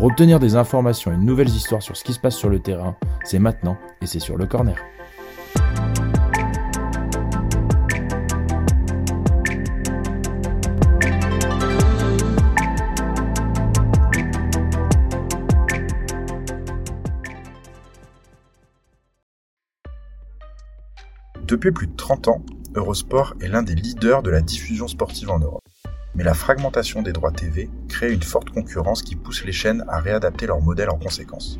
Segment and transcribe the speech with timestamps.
[0.00, 2.58] Pour obtenir des informations et de nouvelles histoires sur ce qui se passe sur le
[2.58, 4.78] terrain, c'est maintenant et c'est sur le corner.
[21.42, 22.42] Depuis plus de 30 ans,
[22.74, 25.60] Eurosport est l'un des leaders de la diffusion sportive en Europe
[26.14, 30.00] mais la fragmentation des droits TV crée une forte concurrence qui pousse les chaînes à
[30.00, 31.58] réadapter leur modèle en conséquence.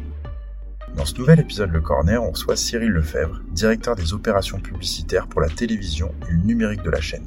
[0.97, 5.41] Dans ce nouvel épisode Le Corner, on reçoit Cyril Lefebvre, directeur des opérations publicitaires pour
[5.41, 7.27] la télévision et le numérique de la chaîne.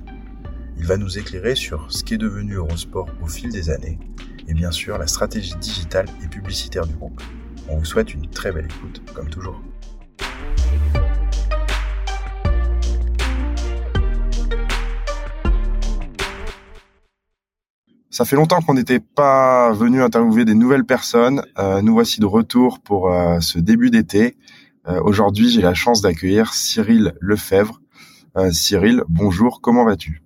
[0.78, 4.00] Il va nous éclairer sur ce qu'est devenu Eurosport au fil des années
[4.48, 7.22] et bien sûr la stratégie digitale et publicitaire du groupe.
[7.70, 9.62] On vous souhaite une très belle écoute, comme toujours.
[18.14, 21.44] Ça fait longtemps qu'on n'était pas venu interviewer des nouvelles personnes.
[21.58, 24.38] Euh, nous voici de retour pour euh, ce début d'été.
[24.88, 27.82] Euh, aujourd'hui, j'ai la chance d'accueillir Cyril Lefebvre.
[28.52, 30.22] Cyril, bonjour, comment vas-tu?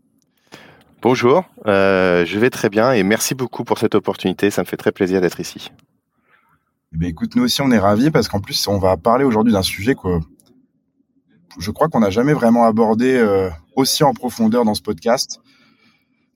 [1.02, 4.50] Bonjour, je vais très bien et merci beaucoup pour cette opportunité.
[4.50, 5.72] Ça me fait très plaisir d'être ici.
[6.94, 9.54] Eh bien, écoute, nous aussi, on est ravis parce qu'en plus, on va parler aujourd'hui
[9.54, 10.20] d'un sujet que
[11.58, 13.22] je crois qu'on n'a jamais vraiment abordé
[13.76, 15.42] aussi en profondeur dans ce podcast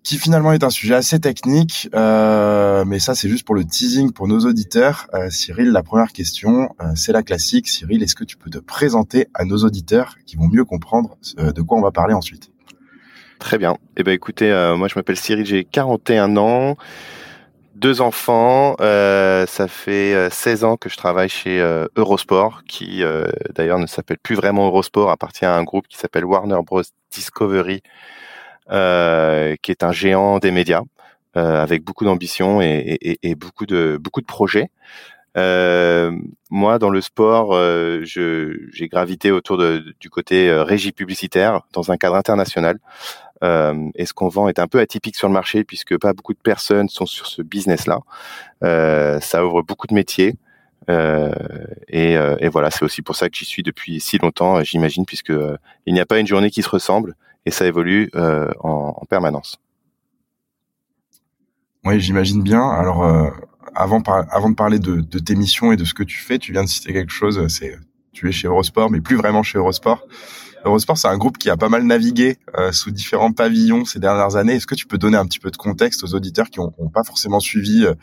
[0.03, 4.11] qui finalement est un sujet assez technique, euh, mais ça c'est juste pour le teasing
[4.11, 5.07] pour nos auditeurs.
[5.13, 7.67] Euh, Cyril, la première question, euh, c'est la classique.
[7.67, 11.61] Cyril, est-ce que tu peux te présenter à nos auditeurs qui vont mieux comprendre de
[11.61, 12.52] quoi on va parler ensuite?
[13.39, 13.75] Très bien.
[13.97, 16.78] Eh ben écoutez, moi je m'appelle Cyril, j'ai 41 ans,
[17.75, 18.75] deux enfants.
[18.79, 21.59] ça fait 16 ans que je travaille chez
[21.95, 23.01] Eurosport, qui
[23.56, 27.81] d'ailleurs ne s'appelle plus vraiment Eurosport, appartient à un groupe qui s'appelle Warner Bros Discovery
[28.69, 30.83] qui est un géant des médias
[31.38, 34.69] euh, avec beaucoup d'ambition et, et, et, beaucoup de beaucoup de projets.
[35.38, 36.11] Euh,
[36.49, 41.89] moi, dans le sport, euh, j'ai gravité autour de, du côté euh, régie publicitaire dans
[41.89, 42.79] un cadre international.
[43.44, 46.33] Euh, et ce qu'on vend est un peu atypique sur le marché puisque pas beaucoup
[46.33, 48.00] de personnes sont sur ce business-là.
[49.21, 50.35] ça ouvre beaucoup de métiers.
[50.89, 55.31] Et, et, voilà, c'est aussi pour ça que j'y suis depuis si longtemps, j'imagine, puisque
[55.85, 57.16] il n'y a pas une journée qui se ressemble
[57.46, 59.59] et ça évolue euh, en, en, permanence.
[61.84, 62.68] Oui, j'imagine bien.
[62.69, 63.29] Alors, euh,
[63.74, 66.51] avant, avant de parler de, de, tes missions et de ce que tu fais, tu
[66.51, 67.47] viens de citer quelque chose.
[67.47, 67.78] C'est
[68.12, 70.06] tu es chez Eurosport, mais plus vraiment chez Eurosport.
[70.66, 74.35] Eurosport, c'est un groupe qui a pas mal navigué euh, sous différents pavillons ces dernières
[74.35, 74.56] années.
[74.56, 77.03] Est-ce que tu peux donner un petit peu de contexte aux auditeurs qui n'ont pas
[77.03, 77.94] forcément suivi euh,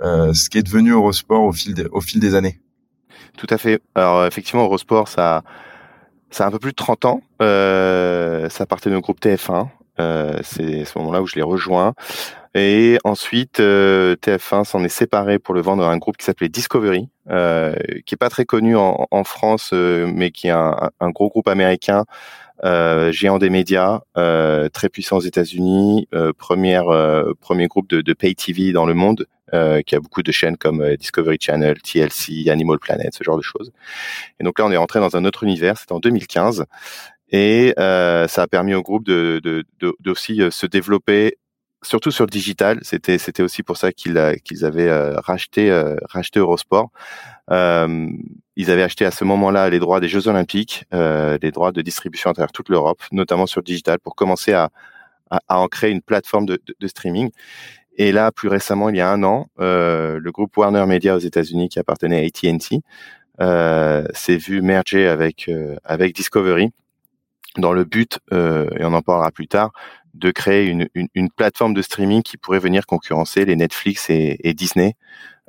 [0.00, 2.60] euh, ce qui est devenu Eurosport au fil, au fil des années?
[3.36, 3.82] Tout à fait.
[3.94, 5.42] Alors effectivement, Eurosport, ça
[6.30, 7.22] ça a un peu plus de 30 ans.
[7.42, 9.68] Euh, ça appartenait au groupe TF1.
[9.98, 11.94] Euh, c'est ce moment-là où je l'ai rejoint.
[12.54, 16.48] Et ensuite, euh, TF1 s'en est séparé pour le vendre à un groupe qui s'appelait
[16.48, 17.74] Discovery, euh,
[18.06, 21.28] qui est pas très connu en, en France, euh, mais qui est un, un, gros
[21.28, 22.06] groupe américain,
[22.64, 26.08] euh, géant des médias, très puissant aux États-Unis,
[26.38, 26.86] première
[27.40, 30.56] premier groupe de, de pay TV dans le monde, euh, qui a beaucoup de chaînes
[30.56, 33.72] comme euh, Discovery Channel, TLC, Animal Planet, ce genre de choses.
[34.38, 36.64] Et donc là, on est rentré dans un autre univers, c'est en 2015.
[37.30, 41.38] Et euh, ça a permis au groupe de, de, de, aussi se développer,
[41.82, 42.80] surtout sur le digital.
[42.82, 44.90] C'était c'était aussi pour ça qu'ils qu'ils avaient
[45.20, 45.70] racheté
[46.08, 46.90] racheté Eurosport.
[47.50, 48.08] Euh,
[48.56, 51.82] ils avaient acheté à ce moment-là les droits des Jeux Olympiques, euh, les droits de
[51.82, 54.70] distribution à travers toute l'Europe, notamment sur le digital, pour commencer à,
[55.30, 57.30] à, à en créer une plateforme de, de, de streaming.
[57.96, 61.20] Et là, plus récemment, il y a un an, euh, le groupe Warner Media aux
[61.20, 62.80] États-Unis, qui appartenait à AT&T,
[63.40, 66.70] euh, s'est vu merger avec euh, avec Discovery
[67.56, 69.72] dans le but, euh, et on en parlera plus tard,
[70.14, 74.54] de créer une, une, une, plateforme de streaming qui pourrait venir concurrencer les Netflix et,
[74.54, 74.94] Disney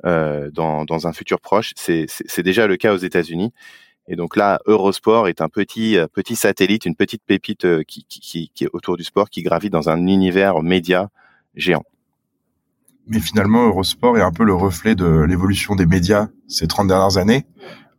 [0.04, 1.72] euh, dans, dans un futur proche.
[1.76, 3.52] C'est déjà le cas aux États-Unis.
[4.08, 8.64] Et donc là, Eurosport est un petit petit satellite, une petite pépite qui, qui, qui,
[8.64, 11.08] est autour du sport, qui gravite dans un univers média
[11.54, 11.84] géant
[13.06, 17.18] mais finalement Eurosport est un peu le reflet de l'évolution des médias ces 30 dernières
[17.18, 17.46] années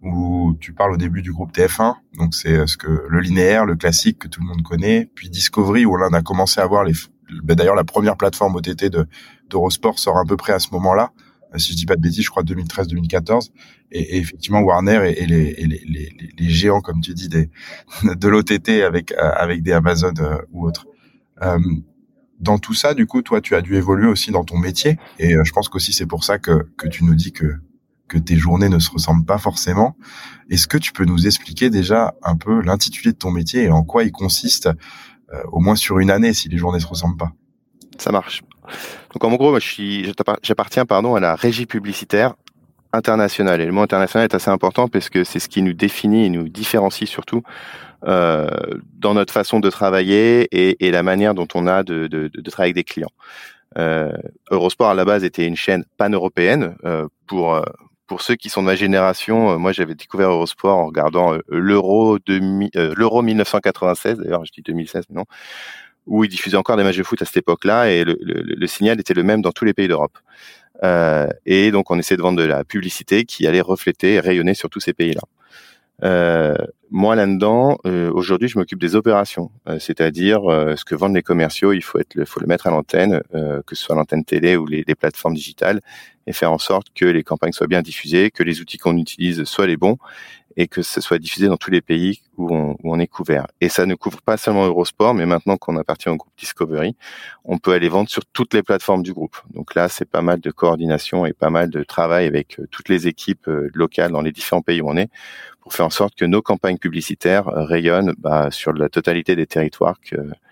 [0.01, 3.65] où tu parles au début du groupe TF1 donc c'est euh, ce que le linéaire
[3.65, 6.65] le classique que tout le monde connaît puis Discovery où là on a commencé à
[6.65, 6.93] voir les
[7.43, 9.07] ben d'ailleurs la première plateforme OTT de
[9.49, 11.11] d'Eurosport sort à peu près à ce moment-là
[11.57, 13.49] si je dis pas de bêtises, je crois 2013-2014.
[13.91, 17.29] Et, effectivement, Warner et, les, géants, comme tu dis,
[18.03, 20.13] de l'OTT avec avec des Amazon
[20.51, 20.87] ou autres.
[22.43, 24.97] Dans tout ça, du coup, toi, tu as dû évoluer aussi dans ton métier.
[25.19, 27.55] Et je pense qu'aussi c'est pour ça que que tu nous dis que
[28.07, 29.97] que tes journées ne se ressemblent pas forcément.
[30.49, 33.83] Est-ce que tu peux nous expliquer déjà un peu l'intitulé de ton métier et en
[33.83, 34.67] quoi il consiste,
[35.33, 37.31] euh, au moins sur une année, si les journées se ressemblent pas?
[37.97, 38.43] Ça marche.
[39.13, 39.57] Donc en gros,
[40.41, 42.35] j'appartiens pardon à la régie publicitaire
[42.93, 43.61] internationale.
[43.61, 46.29] Et le mot international est assez important parce que c'est ce qui nous définit et
[46.29, 47.41] nous différencie surtout
[48.05, 48.47] euh,
[48.97, 52.07] dans notre façon de travailler et, la manière dont on a de,
[52.49, 53.11] travailler avec des clients.
[53.77, 54.11] Euh,
[54.51, 56.75] Eurosport à la base était une chaîne pan-européenne
[57.25, 57.63] pour
[58.07, 61.39] pour ceux qui sont de ma génération, euh, moi j'avais découvert Eurosport en regardant euh,
[61.47, 65.23] l'Euro euh, l'Euro 1996, d'ailleurs je dis 2016 non,
[66.05, 68.99] où ils diffusaient encore des matchs de foot à cette époque-là et le, le, signal
[68.99, 70.17] était le même dans tous les pays d'Europe.
[70.83, 74.53] Euh, et donc on essayait de vendre de la publicité qui allait refléter et rayonner
[74.53, 75.21] sur tous ces pays-là.
[76.01, 76.55] Euh,
[76.89, 81.73] moi là-dedans, euh, aujourd'hui, je m'occupe des opérations, euh, c'est-à-dire ce que vendent les commerciaux,
[81.73, 85.33] il faut le mettre à l'antenne, que ce soit l'antenne télé ou les, les, plateformes
[85.33, 85.81] digitales,
[86.27, 89.43] et faire en sorte que les campagnes soient bien diffusées, que les outils qu'on utilise
[89.43, 89.97] soient les bons,
[90.55, 93.47] et que ce soit diffusé dans tous les pays où on, où on, est couvert.
[93.59, 96.95] Et ça ne couvre pas seulement Eurosport, mais maintenant qu'on appartient au groupe Discovery,
[97.43, 99.37] on peut aller vendre sur toutes les plateformes du groupe.
[99.51, 103.07] Donc là, c'est pas mal de coordination et pas mal de travail avec toutes les
[103.07, 105.09] équipes locales dans les différents pays où on est
[105.63, 109.47] pour faire en sorte que nos campagnes publicitaires euh, rayonnent bah, sur la totalité des
[109.47, 109.95] territoires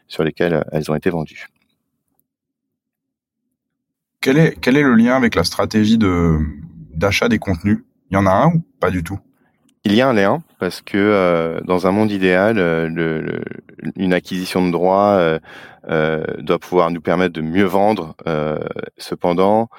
[0.07, 1.47] sur lesquels euh, elles ont été vendues.
[4.21, 6.39] Quel est, quel est le lien avec la stratégie de,
[6.93, 7.83] d'achat des contenus?
[8.09, 9.19] Il y en a un ou pas du tout?
[9.83, 13.41] Il y a un lien parce que euh, dans un monde idéal, le,
[13.95, 15.39] une acquisition de droits
[15.89, 18.15] euh, doit pouvoir nous permettre de mieux vendre.
[18.97, 19.69] cependant,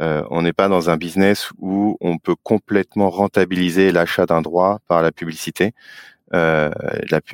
[0.00, 4.80] euh, on n'est pas dans un business où on peut complètement rentabiliser l'achat d'un droit
[4.86, 5.74] par la publicité.
[6.34, 6.70] Euh,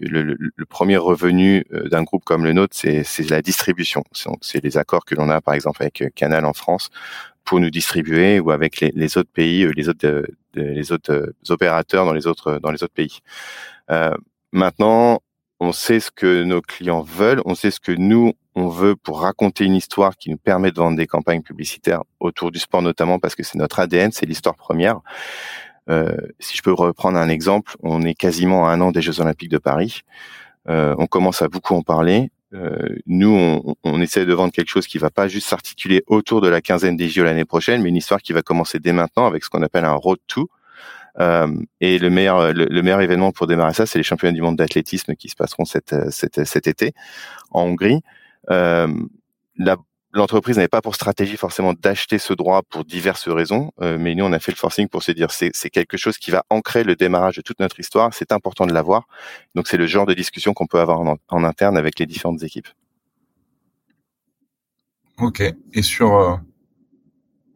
[0.00, 4.04] le, premier revenu euh, d'un groupe comme le nôtre, c'est la distribution.
[4.40, 6.90] C'est les accords que l'on a, par exemple, avec Canal en France
[7.44, 10.24] pour nous distribuer ou avec les, autres pays, les autres,
[10.54, 13.20] les autres opérateurs dans les autres dans les autres pays.
[14.52, 15.20] maintenant,
[15.60, 19.20] on sait ce que nos clients veulent, on sait ce que nous on veut pour
[19.20, 23.18] raconter une histoire qui nous permet de vendre des campagnes publicitaires autour du sport notamment
[23.18, 25.00] parce que c'est notre ADN, c'est l'histoire première.
[25.90, 29.20] Euh, si je peux reprendre un exemple, on est quasiment à un an des Jeux
[29.20, 30.02] Olympiques de Paris.
[30.68, 32.30] Euh, on commence à beaucoup en parler.
[32.54, 36.40] Euh, nous, on, on, essaie de vendre quelque chose qui va pas juste s'articuler autour
[36.40, 39.26] de la quinzaine des JO l'année prochaine, mais une histoire qui va commencer dès maintenant
[39.26, 40.48] avec ce qu'on appelle un road to.
[41.20, 41.48] Euh,
[41.80, 45.14] et le meilleur, le, meilleur événement pour démarrer ça, c'est les championnats du monde d'athlétisme
[45.14, 46.92] qui se passeront cet, cet, cet été
[47.50, 48.00] en Hongrie.
[48.50, 48.88] Euh,
[50.14, 54.24] l'entreprise n'avait pas pour stratégie forcément d'acheter ce droit pour diverses raisons, euh, mais nous
[54.24, 56.96] on a fait le forcing pour se dire c'est quelque chose qui va ancrer le
[56.96, 59.06] démarrage de toute notre histoire, c'est important de l'avoir.
[59.54, 62.68] Donc c'est le genre de discussion qu'on peut avoir en, interne avec les différentes équipes.
[65.18, 65.42] Ok.
[65.72, 66.36] Et sur euh,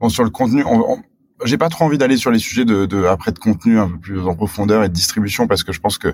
[0.01, 1.03] bon sur le contenu, on,
[1.45, 3.99] j'ai pas trop envie d'aller sur les sujets de, de après de contenu un peu
[3.99, 6.13] plus en profondeur et de distribution parce que je pense que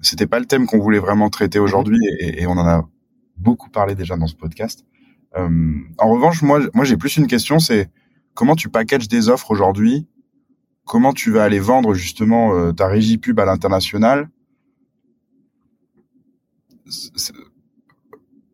[0.00, 2.88] c'était pas le thème qu'on voulait vraiment traiter aujourd'hui et, on en a
[3.36, 4.84] beaucoup parlé déjà dans ce podcast.
[5.36, 5.48] Euh,
[5.98, 7.90] en revanche, moi, moi j'ai plus une question, c'est
[8.34, 10.06] comment tu packages des offres aujourd'hui?
[10.86, 14.30] Comment tu vas aller vendre justement euh, ta régie pub à l'international?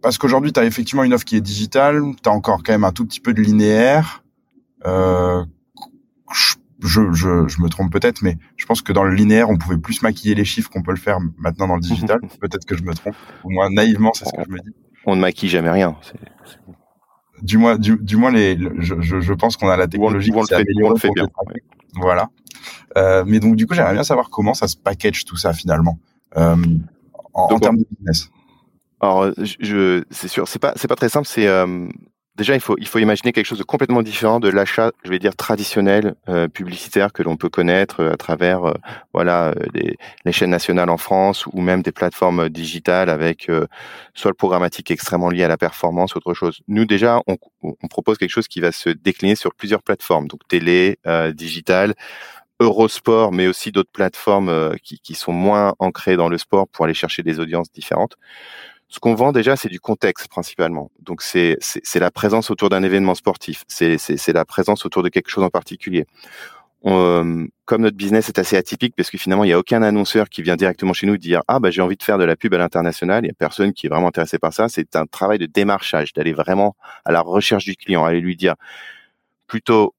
[0.03, 2.85] Parce qu'aujourd'hui, tu as effectivement une offre qui est digitale, tu as encore quand même
[2.85, 4.25] un tout petit peu de linéaire.
[4.85, 5.45] Euh,
[6.81, 9.79] je, je, je, me trompe peut-être, mais je pense que dans le linéaire, on pouvait
[9.79, 12.21] plus maquiller les chiffres qu'on peut le faire maintenant dans le digital.
[12.41, 13.15] peut-être que je me trompe.
[13.45, 14.75] Ou moins naïvement, c'est ce que je me dis.
[15.07, 15.97] On ne maquille jamais rien.
[17.45, 20.45] Du moins, du, du, moins, les, je, je, je pense qu'on a la technologie qui
[20.45, 20.99] s'est améliorée.
[20.99, 21.29] fait bien.
[21.95, 22.31] Voilà.
[22.97, 25.99] Euh, mais donc, du coup, j'aimerais bien savoir comment ça se package tout ça finalement
[26.39, 26.57] euh,
[27.35, 28.31] en, en termes de business.
[28.99, 31.29] Alors, je, c'est sûr, c'est pas, c'est pas très simple.
[31.29, 31.87] C'est euh,
[32.37, 36.17] Déjà, il faut, imaginer quelque chose de complètement différent de l'achat, je vais dire traditionnel
[36.29, 38.75] euh, publicitaire que l'on peut connaître euh, à travers, euh,
[39.13, 43.49] voilà, les, les, chaînes nationales en France ou même des plateformes digitales avec
[44.15, 46.61] soit le programmatique extrêmement lié à la performance, autre chose.
[46.67, 47.37] Nous déjà, on,
[47.89, 50.99] propose quelque chose qui va se décliner sur plusieurs plateformes, donc télé,
[51.35, 51.95] digital,
[52.59, 57.23] Eurosport, mais aussi d'autres plateformes qui sont moins ancrées dans le sport pour aller chercher
[57.23, 58.17] des audiences différentes.
[58.95, 60.93] Ce qu'on vend déjà, c'est du contexte principalement.
[61.01, 61.59] Donc c'est
[61.97, 63.65] la présence autour d'un événement sportif.
[63.67, 66.07] C'est la présence autour de quelque chose en particulier.
[66.87, 70.29] Euh, comme notre business est assez atypique parce que finalement il n'y a aucun annonceur
[70.29, 72.55] qui vient directement chez nous dire ah bah j'ai envie de faire de la pub
[72.55, 73.25] à l'international.
[73.25, 74.69] Il y a personne qui est vraiment intéressé par ça.
[74.69, 78.55] C'est un travail de démarchage, d'aller vraiment à la recherche du client, aller lui dire
[79.49, 79.93] plutôt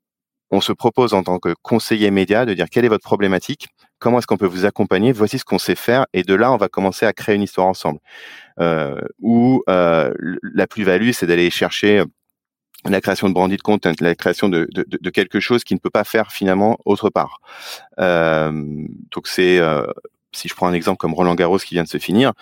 [0.51, 3.67] on se propose en tant que conseiller média de dire quelle est votre problématique,
[3.99, 6.57] comment est-ce qu'on peut vous accompagner, voici ce qu'on sait faire, et de là, on
[6.57, 7.99] va commencer à créer une histoire ensemble.
[8.59, 12.03] Euh, où euh, la plus-value, c'est d'aller chercher
[12.89, 15.89] la création de branded content, la création de, de, de, quelque chose qui ne peut
[15.89, 17.41] pas faire finalement autre part.
[17.99, 18.51] Euh,
[19.11, 19.85] donc c'est, euh,
[20.31, 22.33] si je prends un exemple comme Roland Garros qui vient de se finir,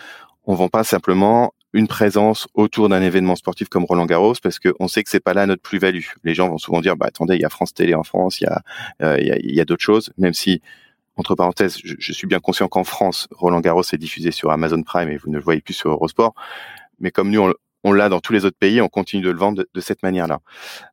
[0.46, 4.88] on vend pas simplement une présence autour d'un événement sportif comme Roland Garros parce qu'on
[4.88, 6.04] sait que c'est pas là notre plus-value.
[6.24, 8.44] Les gens vont souvent dire bah attendez, il y a France Télé en France, il
[8.44, 8.62] y a
[9.02, 10.62] euh, a d'autres choses, même si
[11.16, 14.82] entre parenthèses, je, je suis bien conscient qu'en France, Roland Garros est diffusé sur Amazon
[14.84, 16.34] Prime et vous ne le voyez plus sur Eurosport.
[17.00, 17.52] Mais comme nous,
[17.84, 20.40] on, l'a dans tous les autres pays, on continue de le vendre de, cette manière-là.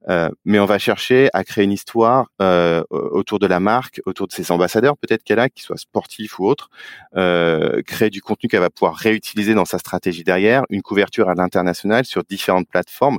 [0.09, 4.27] Euh, mais on va chercher à créer une histoire euh, autour de la marque, autour
[4.27, 6.69] de ses ambassadeurs, peut-être qu'elle a, qu'ils soient sportifs ou autres,
[7.17, 11.35] euh, créer du contenu qu'elle va pouvoir réutiliser dans sa stratégie derrière, une couverture à
[11.35, 13.19] l'international sur différentes plateformes,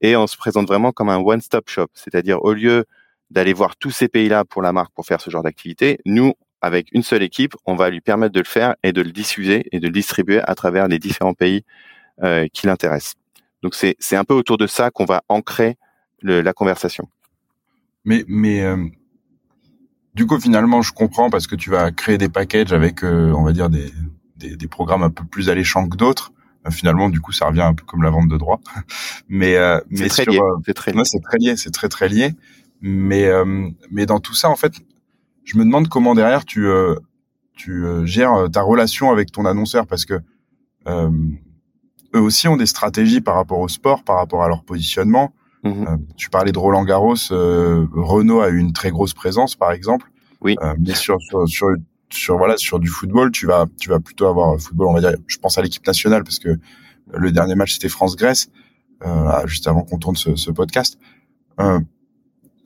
[0.00, 2.84] et on se présente vraiment comme un one-stop shop, c'est-à-dire au lieu
[3.30, 6.88] d'aller voir tous ces pays-là pour la marque pour faire ce genre d'activité, nous, avec
[6.92, 9.80] une seule équipe, on va lui permettre de le faire et de le diffuser et
[9.80, 11.64] de le distribuer à travers les différents pays
[12.22, 13.14] euh, qui l'intéresse.
[13.62, 15.76] Donc c'est c'est un peu autour de ça qu'on va ancrer
[16.20, 17.08] le, la conversation.
[18.04, 18.76] Mais mais euh,
[20.14, 23.44] du coup finalement je comprends parce que tu vas créer des packages avec euh, on
[23.44, 23.92] va dire des,
[24.36, 26.32] des, des programmes un peu plus alléchants que d'autres.
[26.70, 28.60] finalement du coup ça revient un peu comme la vente de droits.
[29.28, 29.56] mais
[29.90, 30.40] mais c'est très, lié.
[30.64, 31.02] c'est très lié.
[31.04, 32.34] c'est très lié, c'est très très lié.
[32.80, 33.28] Mais
[33.90, 34.74] mais dans tout ça en fait,
[35.44, 36.68] je me demande comment derrière tu
[37.54, 40.20] tu gères ta relation avec ton annonceur parce que
[42.14, 45.32] eux aussi ont des stratégies par rapport au sport, par rapport à leur positionnement.
[45.64, 45.86] Mhm.
[45.86, 49.72] Euh, tu parlais de Roland Garros, euh, Renault a eu une très grosse présence, par
[49.72, 50.10] exemple.
[50.40, 50.56] Oui.
[50.62, 51.68] Euh, mais sur, sur, sur,
[52.10, 55.14] sur, voilà sur du football, tu vas tu vas plutôt avoir football, on va dire.
[55.26, 56.56] Je pense à l'équipe nationale parce que
[57.12, 58.50] le dernier match c'était France-Grèce,
[59.04, 60.98] euh, juste avant qu'on tourne ce, ce podcast.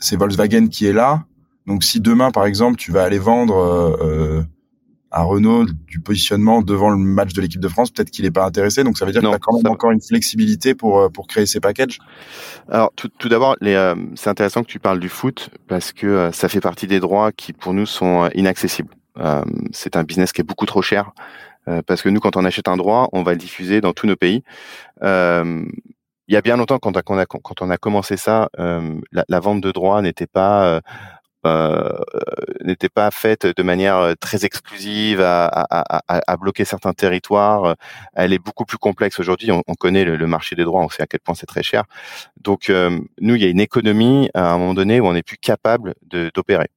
[0.03, 1.25] Euh, c'est Volkswagen qui est là.
[1.67, 4.43] Donc si demain, par exemple, tu vas aller vendre euh,
[5.13, 8.47] à Renault du positionnement devant le match de l'équipe de France, peut-être qu'il n'est pas
[8.47, 8.83] intéressé.
[8.83, 11.47] Donc ça veut dire qu'il a quand même encore une flexibilité pour euh, pour créer
[11.47, 11.99] ses packages.
[12.69, 16.33] Alors tout, tout d'abord, euh, c'est intéressant que tu parles du foot parce que euh,
[16.33, 18.95] ça fait partie des droits qui pour nous sont inaccessibles.
[19.73, 21.13] c'est un business qui est beaucoup trop cher
[21.87, 24.17] parce que nous, quand on achète un droit, on va le diffuser dans tous nos
[24.17, 24.43] pays.
[26.33, 30.01] Il y a bien longtemps, quand, on a, commencé ça, la, la, vente de droits
[30.03, 30.81] n'était pas
[31.45, 31.99] euh,
[32.63, 37.77] n'était pas faite de manière euh, très exclusive à, bloquer certains territoires.
[38.15, 39.51] Elle est beaucoup plus complexe aujourd'hui.
[39.51, 41.85] On, on, connaît le, marché des droits, on sait à quel point c'est très cher.
[42.41, 45.23] Donc euh, nous, il y a une économie à un moment donné où on n'est
[45.23, 45.95] plus capable
[46.35, 46.69] d'opérer.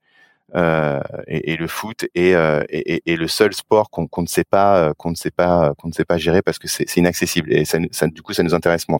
[0.56, 5.16] Euh, et, le foot est, euh, le seul sport qu'on ne sait pas qu'on ne
[5.16, 7.64] sait pas qu'on ne sait pas gérer parce que c'est inaccessible et
[8.10, 9.00] du coup ça nous intéresse moins.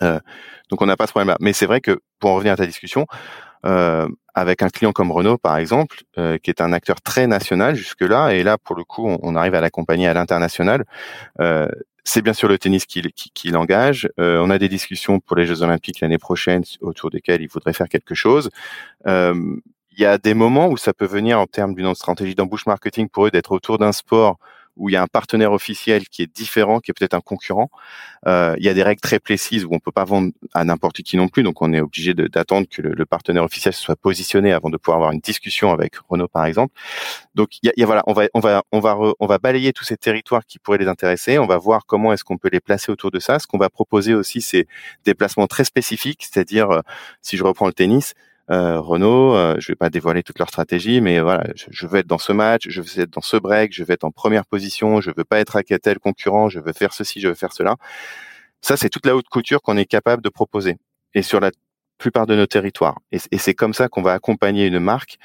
[0.00, 1.36] Donc on n'a pas ce problème-là.
[1.40, 3.06] Mais c'est vrai que pour en revenir à ta discussion,
[3.66, 7.74] euh, avec un client comme Renault, par exemple, euh, qui est un acteur très national
[7.74, 10.84] jusque-là, et là, pour le coup, on, arrive à l'accompagner à l'international.
[11.40, 11.68] Euh,
[12.04, 14.08] c'est bien sûr le tennis qui, qui, qui l'engage.
[14.18, 17.72] Euh, on a des discussions pour les Jeux Olympiques l'année prochaine autour desquelles il faudrait
[17.72, 18.50] faire quelque chose.
[19.06, 19.34] Euh,
[19.92, 23.08] il y a des moments où ça peut venir en termes d'une stratégie d'embouche marketing
[23.08, 24.38] pour eux d'être autour d'un sport
[24.80, 27.70] où il y a un partenaire officiel qui est différent, qui est peut-être un concurrent.
[28.26, 31.02] Euh, il y a des règles très précises où on peut pas vendre à n'importe
[31.02, 34.70] qui non plus, donc on est obligé d'attendre que le, partenaire officiel soit positionné avant
[34.70, 36.74] de pouvoir avoir une discussion avec Renault par exemple.
[37.34, 39.84] Donc il y a, voilà, on va on va on va on va balayer tous
[39.84, 41.38] ces territoires qui pourraient les intéresser.
[41.38, 43.38] On va voir comment est-ce qu'on peut les placer autour de ça.
[43.38, 44.66] Ce qu'on va proposer aussi, c'est
[45.04, 46.80] des placements très spécifiques, c'est-à-dire euh,
[47.20, 48.14] si je reprends le tennis
[48.50, 52.18] Renault, euh, je vais pas dévoiler toute leur stratégie, mais voilà, je, veux être dans
[52.18, 55.12] ce match, je veux être dans ce break, je veux être en première position, je
[55.16, 57.76] veux pas être à tel concurrent, je veux faire ceci, je veux faire cela.
[58.60, 60.76] Ça, c'est toute la haute couture qu'on est capable de proposer,
[61.14, 61.50] et sur la
[61.98, 62.98] plupart de nos territoires.
[63.12, 65.18] Et, c'est comme ça qu'on va accompagner une marque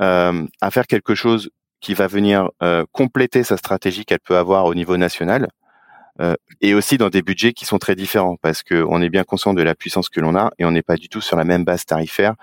[0.00, 4.66] euh, à faire quelque chose qui va venir euh, compléter sa stratégie qu'elle peut avoir
[4.66, 5.48] au niveau national.
[6.20, 9.52] Euh, et aussi dans des budgets qui sont très différents parce qu'on est bien conscient
[9.52, 11.64] de la puissance que l'on a et on n'est pas du tout sur la même
[11.64, 12.36] base tarifaire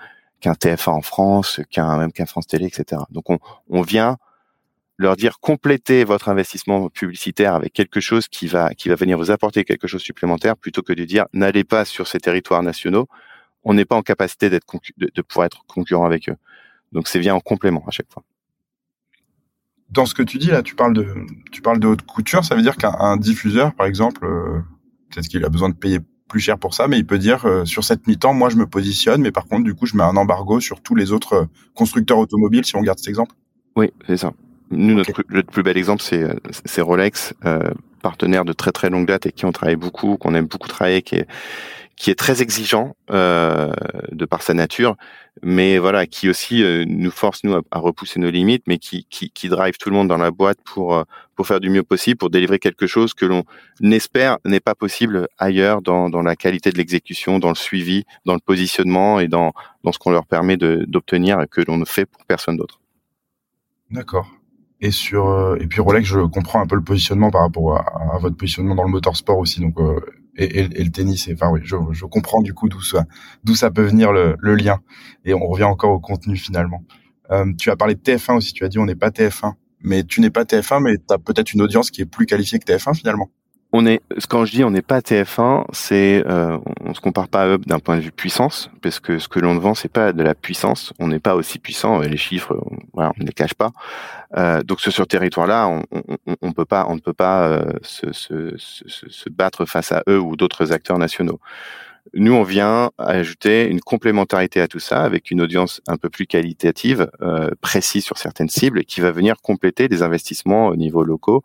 [0.44, 3.00] qu'un TF1 en France, qu'un même qu'un France Télé, etc.
[3.10, 3.38] Donc on,
[3.70, 4.18] on vient
[4.98, 9.30] leur dire complétez votre investissement publicitaire avec quelque chose qui va qui va venir vous
[9.30, 13.08] apporter quelque chose supplémentaire plutôt que de dire n'allez pas sur ces territoires nationaux.
[13.62, 14.66] On n'est pas en capacité d'être
[14.98, 16.36] de, de, pouvoir être concurrent avec eux.
[16.92, 18.22] Donc c'est bien en complément à chaque fois.
[19.88, 21.06] Dans ce que tu dis là, tu parles de
[21.52, 24.60] tu parles de haute couture, ça veut dire qu'un diffuseur, par exemple, euh,
[25.10, 27.64] peut-être qu'il a besoin de payer plus cher pour ça, mais il peut dire euh,
[27.64, 30.16] sur cette mi-temps, moi je me positionne, mais par contre du coup je mets un
[30.16, 33.34] embargo sur tous les autres euh, constructeurs automobiles si on garde cet exemple.
[33.76, 34.32] Oui, c'est ça.
[34.70, 36.26] Nous, notre plus bel exemple, c'est
[36.64, 37.70] c'est Rolex, euh,
[38.02, 41.02] partenaire de très très longue date et qui on travaille beaucoup, qu'on aime beaucoup travailler,
[41.02, 41.26] qui est
[41.96, 43.72] qui est très exigeant euh,
[44.12, 44.96] de par sa nature,
[45.42, 49.30] mais voilà, qui aussi euh, nous force nous à, repousser nos limites, mais qui, qui,
[49.30, 52.16] qui drive tout le monde dans la boîte pour euh, pour faire du mieux possible,
[52.16, 53.42] pour délivrer quelque chose que l'on
[53.82, 58.34] espère n'est pas possible ailleurs dans, dans la qualité de l'exécution, dans le suivi, dans
[58.34, 62.06] le positionnement et dans dans ce qu'on leur permet d'obtenir et que l'on ne fait
[62.06, 62.80] pour personne d'autre.
[63.90, 64.28] D'accord.
[64.80, 68.14] Et sur euh, et puis Rolex, je comprends un peu le positionnement par rapport à,
[68.14, 69.60] à votre positionnement dans le motorsport aussi.
[69.60, 70.00] Donc euh,
[70.36, 71.28] et, et, le tennis.
[71.32, 73.04] enfin oui, je, je comprends du coup d'où ça
[73.44, 74.80] d'où ça peut venir le, le, lien.
[75.24, 76.82] Et on revient encore au contenu finalement.
[77.30, 78.52] Euh, tu as parlé de TF1 aussi.
[78.52, 81.18] Tu as dit on n'est pas TF1, mais tu n'es pas TF1, mais tu as
[81.18, 83.30] peut-être une audience qui est plus qualifiée que TF1 finalement
[83.76, 83.84] on
[84.28, 87.58] quand je dis on n'est pas TF1, c'est euh, on se compare pas à eux
[87.58, 90.36] d'un point de vue puissance, parce que ce que l'on vend c'est pas de la
[90.36, 92.56] puissance, on n'est pas aussi puissant, les chiffres,
[92.92, 93.72] voilà, on ne les cache pas.
[94.36, 96.64] Euh, donc sur ce territoire-là, on, on, on, on ne peut
[97.14, 101.40] pas euh, se, battre face à eux ou d'autres acteurs nationaux.
[102.12, 106.26] Nous, on vient ajouter une complémentarité à tout ça avec une audience un peu plus
[106.26, 111.42] qualitative, euh, précise sur certaines cibles, qui va venir compléter des investissements au niveau locaux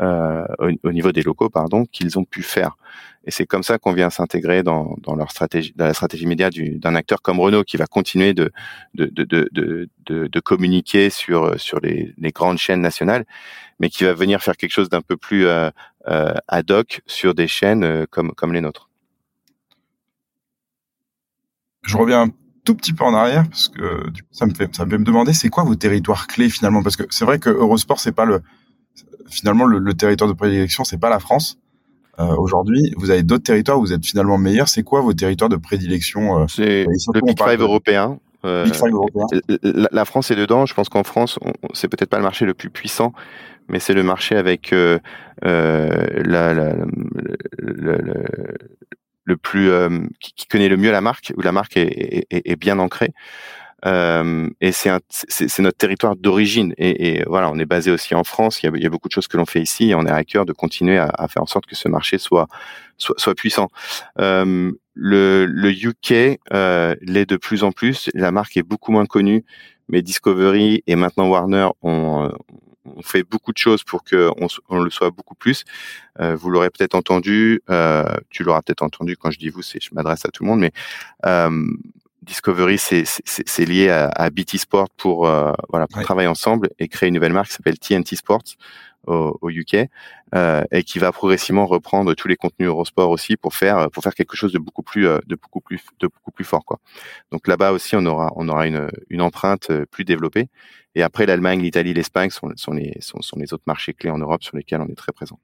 [0.00, 2.76] euh, au, niveau des locaux, pardon, qu'ils ont pu faire.
[3.24, 6.48] Et c'est comme ça qu'on vient s'intégrer dans, dans leur stratégie, dans la stratégie média
[6.50, 8.52] d'un acteur comme Renault qui va continuer de
[8.94, 13.24] de, de, de, de, communiquer sur sur les, les, grandes chaînes nationales,
[13.80, 15.70] mais qui va venir faire quelque chose d'un peu plus euh,
[16.08, 18.88] euh, ad hoc sur des chaînes euh, comme comme les nôtres.
[21.82, 22.28] Je reviens
[22.64, 25.32] tout petit peu en arrière parce que ça me fait ça me fait me demander
[25.32, 26.82] c'est quoi vos territoires clés finalement?
[26.82, 28.40] Parce que c'est vrai que Eurosport c'est pas le
[29.28, 31.58] finalement le, territoire de prédilection c'est pas la France.
[32.18, 34.68] Euh, Aujourd'hui, vous avez d'autres territoires où vous êtes finalement meilleurs.
[34.68, 38.18] C'est quoi vos territoires de prédilection euh, C'est le Big Five européen.
[38.46, 39.26] Euh, Big Five européen.
[39.92, 40.64] La, France est dedans.
[40.64, 41.38] Je pense qu'en France,
[41.74, 43.12] c'est peut-être pas le marché le plus puissant,
[43.68, 44.98] mais c'est le marché avec la,
[45.42, 46.74] la,
[49.26, 49.70] le, plus
[50.18, 53.12] qui, qui, connaît le mieux la marque, où la marque est, est, est bien ancrée.
[53.86, 54.90] Euh, et c'est
[55.60, 56.74] notre territoire d'origine.
[56.76, 58.62] Et, et, voilà, on est basé aussi en France.
[58.62, 60.04] Il y a, il y a beaucoup de choses que l'on fait ici, et on
[60.06, 62.48] est à cœur de continuer à, à, faire en sorte que ce marché soit
[62.98, 63.68] soit, soit puissant.
[64.18, 68.10] Euh, le, le UK euh, l'est de plus en plus.
[68.14, 69.44] La marque est beaucoup moins connue,
[69.88, 72.30] mais Discovery et maintenant Warner ont
[72.94, 75.64] on fait beaucoup de choses pour que on, on le soit beaucoup plus.
[76.20, 79.82] Euh, vous l'aurez peut-être entendu, euh, tu l'auras peut-être entendu quand je dis vous, c'est
[79.82, 80.72] je m'adresse à tout le monde, mais
[81.26, 81.66] euh,
[82.26, 87.08] Discovery, c'est lié à, à, BT Sport pour euh, voilà pour travailler ensemble et créer
[87.08, 88.42] une nouvelle marque qui s'appelle TNT Sports
[89.06, 89.88] au, au UK
[90.34, 94.14] euh, et qui va progressivement reprendre tous les contenus Eurosport aussi pour faire pour faire
[94.14, 96.80] quelque chose de beaucoup plus euh, de beaucoup plus de beaucoup plus fort quoi.
[97.30, 100.48] Donc là-bas aussi on aura on aura une, une empreinte plus développée
[100.96, 104.18] et après l'Allemagne, l'Italie, l'Espagne sont, sont les sont, sont les autres marchés clés en
[104.18, 105.38] Europe sur lesquels on est très présent.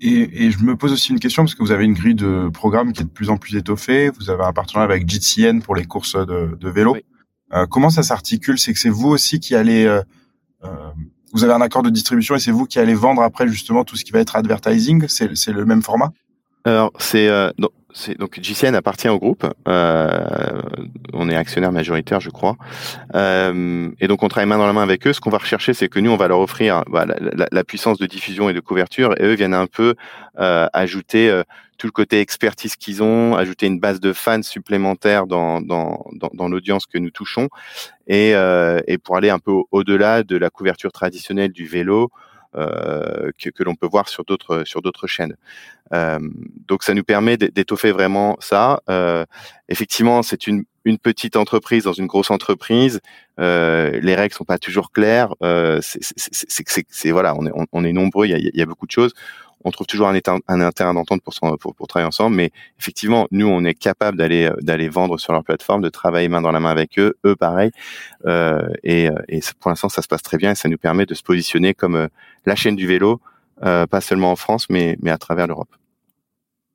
[0.00, 2.48] Et, et, je me pose aussi une question parce que vous avez une grille de
[2.52, 4.10] programme qui est de plus en plus étoffée.
[4.10, 6.96] Vous avez un partenariat avec GTN pour les courses de, de vélo.
[7.52, 8.58] Euh, comment ça s'articule?
[8.58, 10.02] C'est que c'est vous aussi qui allez, euh,
[10.64, 10.90] euh,
[11.32, 13.96] vous avez un accord de distribution et c'est vous qui allez vendre après justement tout
[13.96, 15.06] ce qui va être advertising.
[15.08, 16.12] C'est le même format?
[16.66, 17.50] Alors c'est euh,
[18.18, 19.46] donc JCN appartient au groupe.
[19.68, 20.60] Euh,
[21.12, 22.56] on est actionnaire majoritaire, je crois.
[23.14, 25.12] Euh, et donc on travaille main dans la main avec eux.
[25.12, 28.06] Ce qu'on va rechercher, c'est que nous, on va leur offrir bah, la, puissance de
[28.06, 29.94] diffusion et de couverture, et eux viennent un peu
[30.38, 31.42] euh, ajouter euh,
[31.78, 36.30] tout le côté expertise qu'ils ont, ajouter une base de fans supplémentaire dans dans, dans,
[36.32, 37.48] dans l'audience que nous touchons,
[38.06, 42.10] et, euh, et pour aller un peu au-delà de la couverture traditionnelle du vélo.
[42.56, 45.36] Euh, que, que l'on peut voir sur d'autres sur d'autres chaînes.
[45.92, 46.18] Euh,
[46.66, 48.80] donc ça nous permet d'étoffer vraiment ça.
[48.88, 49.24] Euh,
[49.68, 53.00] effectivement, c'est une une petite entreprise dans une grosse entreprise,
[53.40, 55.34] euh, les règles sont pas toujours claires.
[55.42, 58.86] Euh, c'est voilà, on est on, est nombreux, il y a, il y a beaucoup
[58.86, 59.12] de choses
[59.64, 62.36] on trouve toujours un, un intérêt d'entente pour, pour, pour, travailler ensemble.
[62.36, 66.28] Mais effectivement, nous, on est capable d'aller euh, d'aller vendre sur leur plateforme, de travailler
[66.28, 67.70] main dans la main avec eux, eux pareil.
[68.26, 71.06] Euh, et, euh, et, pour l'instant, ça se passe très bien et ça nous permet
[71.06, 72.08] de se positionner comme euh,
[72.44, 73.20] la chaîne du vélo,
[73.64, 75.74] euh, pas seulement en France, mais, mais à travers l'Europe.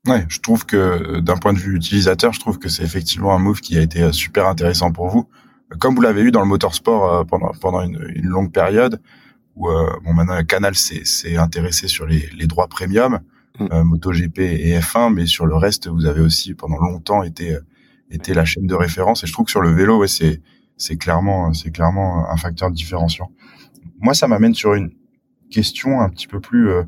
[0.08, 3.40] Ouais, je trouve que d'un point de vue utilisateur, je trouve que c'est effectivement un
[3.40, 5.30] move qui a été super intéressant pour vous.
[5.80, 9.00] Comme vous l'avez eu dans le motorsport pendant pendant une, une longue période,
[9.56, 13.20] où euh, bon maintenant Canal s'est intéressé sur les, les droits premium,
[13.60, 13.68] mm.
[13.72, 17.60] euh, MotoGP et F1, mais sur le reste vous avez aussi pendant longtemps été euh,
[18.10, 19.24] été la chaîne de référence.
[19.24, 20.42] Et je trouve que sur le vélo, ouais, c'est
[20.78, 23.32] c'est clairement c'est clairement un facteur différenciant.
[24.00, 24.92] Moi, ça m'amène sur une
[25.50, 26.84] question un petit peu plus euh,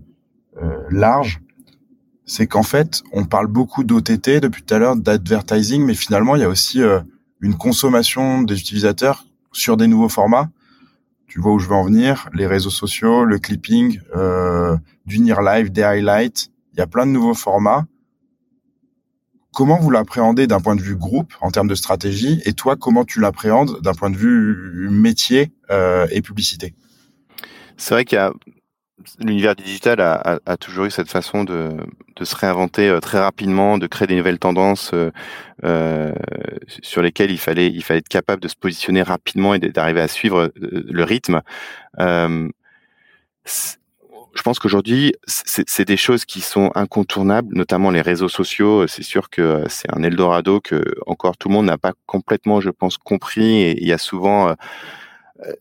[0.62, 1.40] euh large.
[2.26, 6.42] C'est qu'en fait, on parle beaucoup d'OTT depuis tout à l'heure, d'advertising, mais finalement, il
[6.42, 6.80] y a aussi
[7.42, 10.50] une consommation des utilisateurs sur des nouveaux formats
[11.28, 15.42] tu vois où je veux en venir, les réseaux sociaux, le clipping, euh, du near
[15.42, 17.86] live, des highlights, il y a plein de nouveaux formats.
[19.54, 23.06] Comment vous l'appréhendez d'un point de vue groupe en termes de stratégie et toi comment
[23.06, 26.74] tu l'appréhendes d'un point de vue métier et publicité?
[27.78, 28.34] C'est vrai qu'il y a
[29.20, 31.72] l'univers digital a, a, toujours eu cette façon de,
[32.16, 35.12] de se réinventer euh, très rapidement, de créer des nouvelles tendances euh,
[35.64, 36.14] euh,
[36.82, 40.08] sur lesquelles il fallait, il fallait être capable de se positionner rapidement et d'arriver à
[40.08, 41.42] suivre euh, le rythme.
[42.00, 42.50] Euh,
[44.36, 48.88] je pense qu'aujourd'hui, c'est des choses qui sont incontournables, notamment les réseaux sociaux.
[48.88, 52.72] C'est sûr que c'est un Eldorado que encore tout le monde n'a pas complètement, je
[52.72, 53.62] pense, compris.
[53.62, 54.54] Et il y a souvent euh,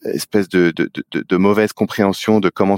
[0.04, 2.76] espèce de, de, de, de, mauvaise compréhension de comment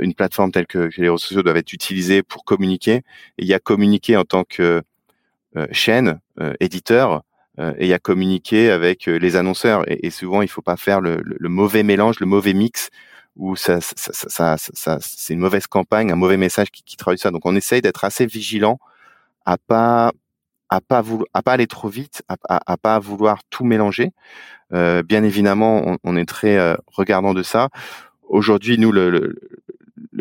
[0.00, 3.02] une plateforme telle que, les réseaux sociaux doivent être utilisés pour communiquer.
[3.38, 4.82] Il y a communiquer en tant que
[5.56, 7.22] euh, chaîne, euh, éditeur,
[7.60, 9.82] et il y a communiquer avec les annonceurs.
[9.90, 12.88] Et, et, souvent, il faut pas faire le, le, mauvais mélange, le mauvais mix,
[13.34, 17.18] où ça, ça, ça, ça c'est une mauvaise campagne, un mauvais message qui, qui traduit
[17.18, 17.32] ça.
[17.32, 18.78] Donc, on essaye d'être assez vigilant
[19.44, 20.12] à pas
[20.68, 24.12] à pas vouloir, à pas aller trop vite, à, à, à pas vouloir tout mélanger.
[24.72, 27.68] Euh, bien évidemment, on, on, est très euh, regardant de ça.
[28.28, 29.40] Aujourd'hui, nous, le, le,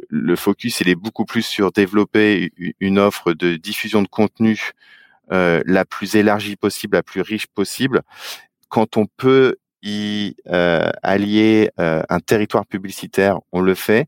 [0.09, 4.71] le, focus, il est beaucoup plus sur développer une offre de diffusion de contenu
[5.31, 8.01] euh, la plus élargie possible, la plus riche possible.
[8.69, 14.07] Quand on peut y euh, allier euh, un territoire publicitaire, on le fait.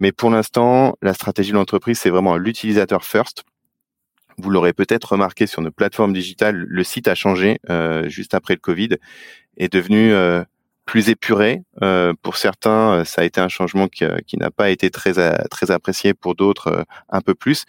[0.00, 3.44] Mais pour l'instant, la stratégie de l'entreprise, c'est vraiment l'utilisateur first.
[4.38, 8.54] Vous l'aurez peut-être remarqué sur nos plateformes digitales, le site a changé euh, juste après
[8.54, 8.90] le Covid,
[9.56, 10.44] est devenu euh,
[10.84, 11.62] plus épuré.
[11.82, 15.14] Euh, pour certains, ça a été un changement qui, qui n'a pas été très
[15.48, 17.64] très apprécié, pour d'autres un peu plus.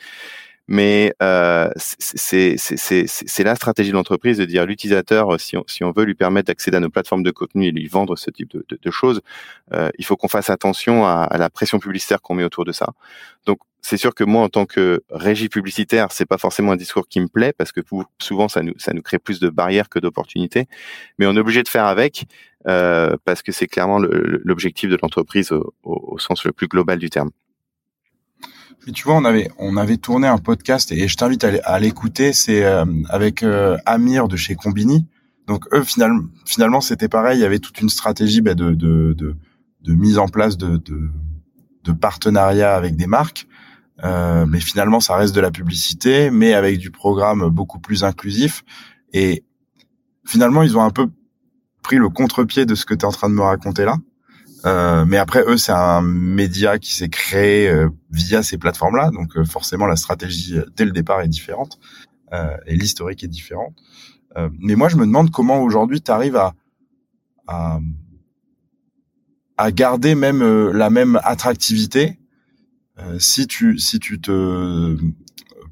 [0.67, 6.03] Mais euh, c'est la stratégie de l'entreprise de dire l'utilisateur, si on, si on veut
[6.03, 9.21] lui permettre d'accéder à nos plateformes de contenu et lui vendre ce type de, choses,
[9.73, 12.93] euh, il faut qu'on fasse attention à, la pression publicitaire qu'on met autour de ça.
[13.45, 17.07] Donc c'est sûr que moi, en tant que régie publicitaire, c'est pas forcément un discours
[17.07, 17.79] qui me plaît parce que
[18.19, 20.67] souvent ça nous crée plus de barrières que d'opportunités.
[21.17, 22.25] Mais on est obligé de faire avec
[22.67, 25.53] euh, parce que c'est clairement l'objectif de l'entreprise
[25.83, 27.29] au, sens le plus global du terme.
[28.93, 32.31] Tu vois, on avait on avait tourné un podcast et je t'invite à, l'écouter.
[32.31, 35.05] C'est euh, avec euh, Amir de chez Combini.
[35.47, 37.39] Donc eux finalement finalement c'était pareil.
[37.39, 39.35] Il y avait toute une stratégie bah, de, de, de
[39.81, 41.09] de mise en place de, de
[41.83, 43.47] de partenariat avec des marques
[44.03, 48.63] euh, mais finalement, ça reste de la publicité, mais avec du programme beaucoup plus inclusif.
[49.13, 49.43] Et
[50.25, 51.09] finalement, ils ont un peu
[51.81, 53.95] pris le contre-pied de ce que tu es en train de me raconter là.
[54.67, 59.41] Euh, mais après, eux, c'est un média qui s'est créé euh, via ces plateformes-là, donc
[59.45, 61.79] forcément, la stratégie dès le départ est différente
[62.65, 63.73] et l'historique est différent.
[64.59, 66.53] mais moi, je me demande comment aujourd'hui tu arrives à,
[67.47, 67.79] à,
[69.57, 72.19] à garder même la même attractivité
[72.99, 74.97] euh, si tu si tu te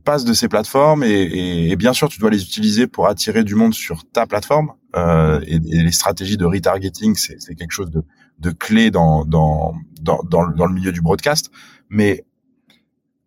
[0.03, 3.55] passes de ces plateformes et, et, bien sûr tu dois les utiliser pour attirer du
[3.55, 8.03] monde sur ta plateforme euh, et, et, les stratégies de retargeting c'est quelque chose de,
[8.39, 11.51] de clé dans dans, dans dans le milieu du broadcast
[11.89, 12.23] mais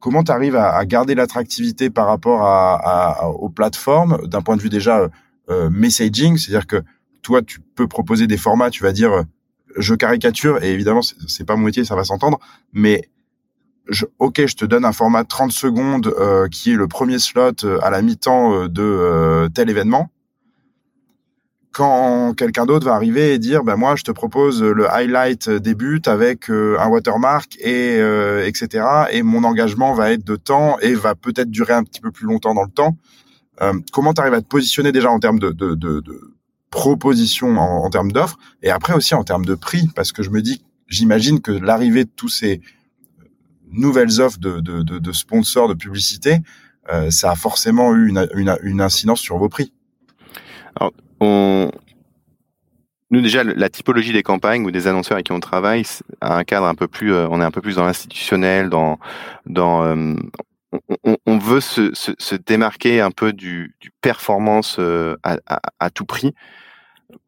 [0.00, 4.56] comment tu arrives à, à, garder l'attractivité par rapport à, à, aux plateformes d'un point
[4.56, 5.08] de vue déjà
[5.50, 6.82] euh, messaging c'est-à-dire que
[7.22, 9.22] toi tu peux proposer des formats tu vas dire euh,
[9.76, 12.38] je caricature et évidemment c'est pas mon métier ça va s'entendre
[12.72, 13.08] mais
[13.88, 17.64] je, ok, je te donne un format 30 secondes euh, qui est le premier slot
[17.64, 20.10] euh, à la mi-temps euh, de tel événement.
[21.78, 26.02] Quand quelqu'un d'autre va arriver et dire, ben moi, je te propose le highlight début
[26.06, 28.00] avec un watermark et
[28.44, 28.84] etc.
[29.12, 32.26] Et mon engagement va être de temps et va peut-être durer un petit peu plus
[32.26, 32.96] longtemps dans le temps.
[33.92, 36.34] comment tu arrives à te positionner déjà en termes de, de, de, de
[36.70, 40.30] proposition, en, en termes d'offres, et après aussi en termes de prix, parce que je
[40.30, 42.60] me dis, j'imagine que l'arrivée de tous ces
[43.70, 46.38] nouvelles offres de, de, de, de sponsors, de publicité,
[46.90, 49.72] euh, ça a forcément eu une, une, une, incidence sur vos prix.
[50.76, 51.70] Alors, on...
[53.10, 55.82] Nous déjà, la typologie des campagnes ou des annonceurs avec qui on travaille
[56.20, 58.98] a un cadre un peu plus, euh, on est un peu plus dans l'institutionnel, dans,
[59.46, 60.14] dans, euh,
[61.04, 65.60] on, on, veut se, se, se, démarquer un peu du, du performance euh, à, à,
[65.80, 66.34] à, tout prix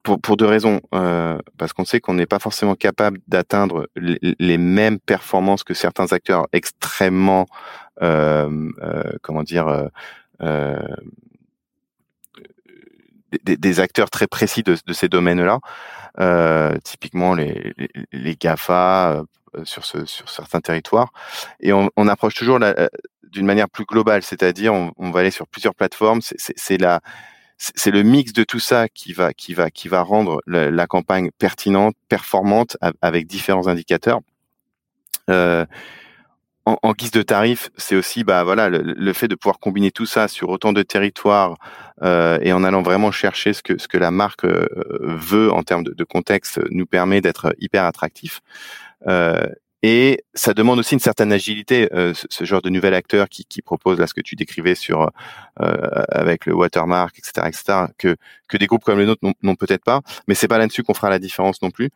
[0.02, 0.80] pour, pour deux raisons.
[0.94, 6.12] Euh, parce qu'on sait qu'on n'est pas forcément capable d'atteindre les, mêmes performances que certains
[6.12, 7.46] acteurs extrêmement,
[8.02, 9.88] euh, euh, comment dire,
[13.44, 15.60] des, des, acteurs très précis de, de ces domaines-là.
[16.18, 19.22] Euh, typiquement les, les, les GAFA
[19.64, 21.12] sur, ce, sur certains territoires.
[21.60, 25.46] Et on, on approche toujours d'une manière plus globale, c'est-à-dire on, on, va aller sur
[25.46, 26.20] plusieurs plateformes.
[26.22, 27.00] C'est la
[27.60, 31.30] c'est le mix de tout ça qui va qui va qui va rendre la, campagne
[31.38, 34.20] pertinente, performante avec différents indicateurs.
[35.28, 35.66] Euh,
[36.66, 40.28] en, guise de tarif, c'est aussi bah voilà le, fait de pouvoir combiner tout ça
[40.28, 41.56] sur autant de territoires
[42.02, 44.68] euh, et en allant vraiment chercher ce que ce que la marque euh,
[45.00, 48.40] veut en termes de, contexte nous permet d'être hyper attractif.
[49.06, 49.46] Euh,
[49.82, 53.62] et ça demande aussi une certaine agilité, euh, ce, genre de nouvel acteur qui, qui,
[53.62, 55.10] propose là ce que tu décrivais sur
[55.60, 58.16] euh, avec le watermark, etc., etc., que
[58.46, 60.00] que des groupes comme le nôtre n'ont peut-être pas.
[60.28, 61.90] Mais c'est pas là-dessus qu'on fera la différence non plus.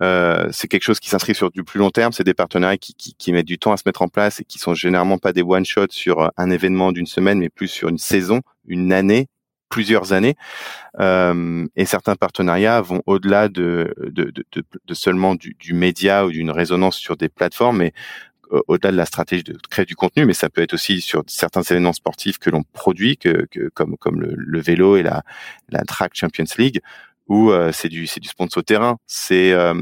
[0.00, 2.12] Euh, c'est quelque chose qui s'inscrit sur du plus long terme.
[2.12, 4.44] C'est des partenariats qui, qui, qui, mettent du temps à se mettre en place et
[4.44, 7.88] qui sont généralement pas des one shot sur un événement d'une semaine, mais plus sur
[7.88, 9.28] une saison, une année,
[9.68, 10.36] plusieurs années.
[11.00, 14.44] Euh, et certains partenariats vont au-delà de, de, de,
[14.86, 17.92] de, seulement du, du média ou d'une résonance sur des plateformes, mais
[18.52, 21.22] euh, au-delà de la stratégie de créer du contenu, mais ça peut être aussi sur
[21.26, 25.22] certains événements sportifs que l'on produit, que, que, comme comme le, le, vélo et la,
[25.68, 26.80] la Track Champions League,
[27.28, 29.74] où euh, c'est du c'est du sponsor terrain, c'est euh,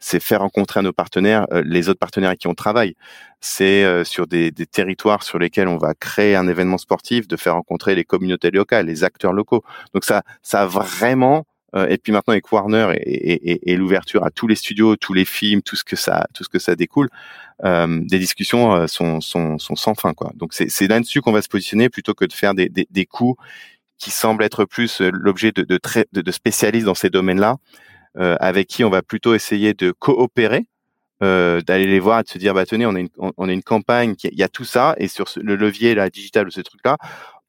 [0.00, 2.94] c'est faire rencontrer à nos partenaires euh, les autres partenaires qui on travaille.
[3.40, 7.52] C'est sur des, des, territoires sur lesquels on va créer un événement sportif, de faire
[7.52, 9.62] rencontrer les communautés locales, les acteurs locaux.
[9.92, 11.44] Donc ça ça vraiment
[11.76, 15.24] et puis maintenant avec Warner et, et, et l'ouverture à tous les studios, tous les
[15.24, 17.10] films, tout ce que ça tout ce que ça découle,
[17.62, 20.32] des discussions sont, sont sont sans fin quoi.
[20.36, 23.04] Donc c'est c'est là-dessus qu'on va se positionner plutôt que de faire des des, des
[23.04, 23.36] coups
[23.98, 27.56] qui semble être plus euh, l'objet de, spécialistes dans ces domaines-là,
[28.18, 30.66] euh, avec qui on va plutôt essayer de coopérer,
[31.22, 33.52] euh, d'aller les voir et de se dire bah tenez on a une on a
[33.52, 36.60] une campagne il y a tout ça et sur le levier la digital ou ce
[36.60, 36.96] truc là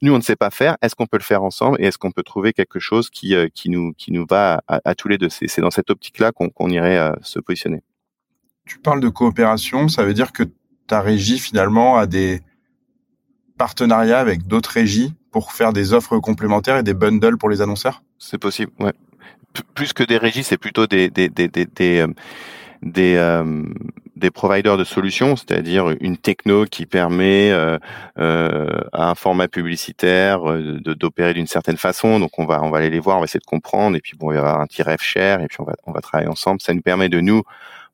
[0.03, 0.77] nous on ne sait pas faire.
[0.81, 3.69] Est-ce qu'on peut le faire ensemble et est-ce qu'on peut trouver quelque chose qui qui
[3.69, 5.29] nous qui nous va à, tous les deux?
[5.29, 7.81] C'est dans cette optique là qu'on qu'on irait se positionner.
[8.65, 9.87] Tu parles de coopération.
[9.87, 10.43] Ça veut dire que
[10.87, 12.41] ta régie finalement a des
[13.57, 18.01] partenariats avec d'autres régies pour faire des offres complémentaires et des bundles pour les annonceurs?
[18.19, 18.93] C'est possible, ouais.
[19.73, 23.37] plus que des régies, c'est plutôt des des des des euh,
[24.23, 27.77] euh, providers de solutions, c'est-à-dire une techno qui permet euh,
[28.15, 30.39] à un format publicitaire
[31.01, 32.17] d'opérer d'une certaine façon.
[32.17, 34.13] Donc on va on va aller les voir, on va essayer de comprendre et puis
[34.17, 36.29] bon il y avoir un petit ref share et puis on va on va travailler
[36.29, 36.61] ensemble.
[36.61, 37.43] Ça nous permet de nous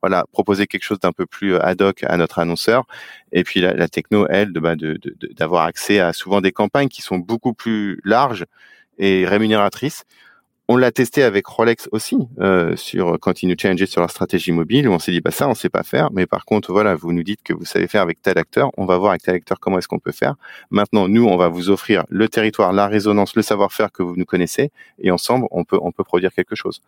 [0.01, 2.85] voilà, proposer quelque chose d'un peu plus euh, ad hoc à notre annonceur.
[3.31, 4.99] Et puis la, techno, elle, bah, de,
[5.35, 8.45] d'avoir accès à souvent des campagnes qui sont beaucoup plus larges
[8.97, 10.05] et rémunératrices.
[10.67, 14.93] On l'a testé avec Rolex aussi euh, sur Continue Changer sur leur stratégie mobile où
[14.93, 16.11] on s'est dit bah ça on sait pas faire.
[16.13, 18.71] Mais par contre voilà vous nous dites que vous savez faire avec tel acteur.
[18.77, 20.35] On va voir avec tel acteur comment est-ce qu'on peut faire.
[20.69, 24.23] Maintenant nous on va vous offrir le territoire la résonance le savoir-faire que vous nous
[24.23, 24.71] connaissez.
[24.99, 26.81] Et ensemble on peut on peut produire quelque chose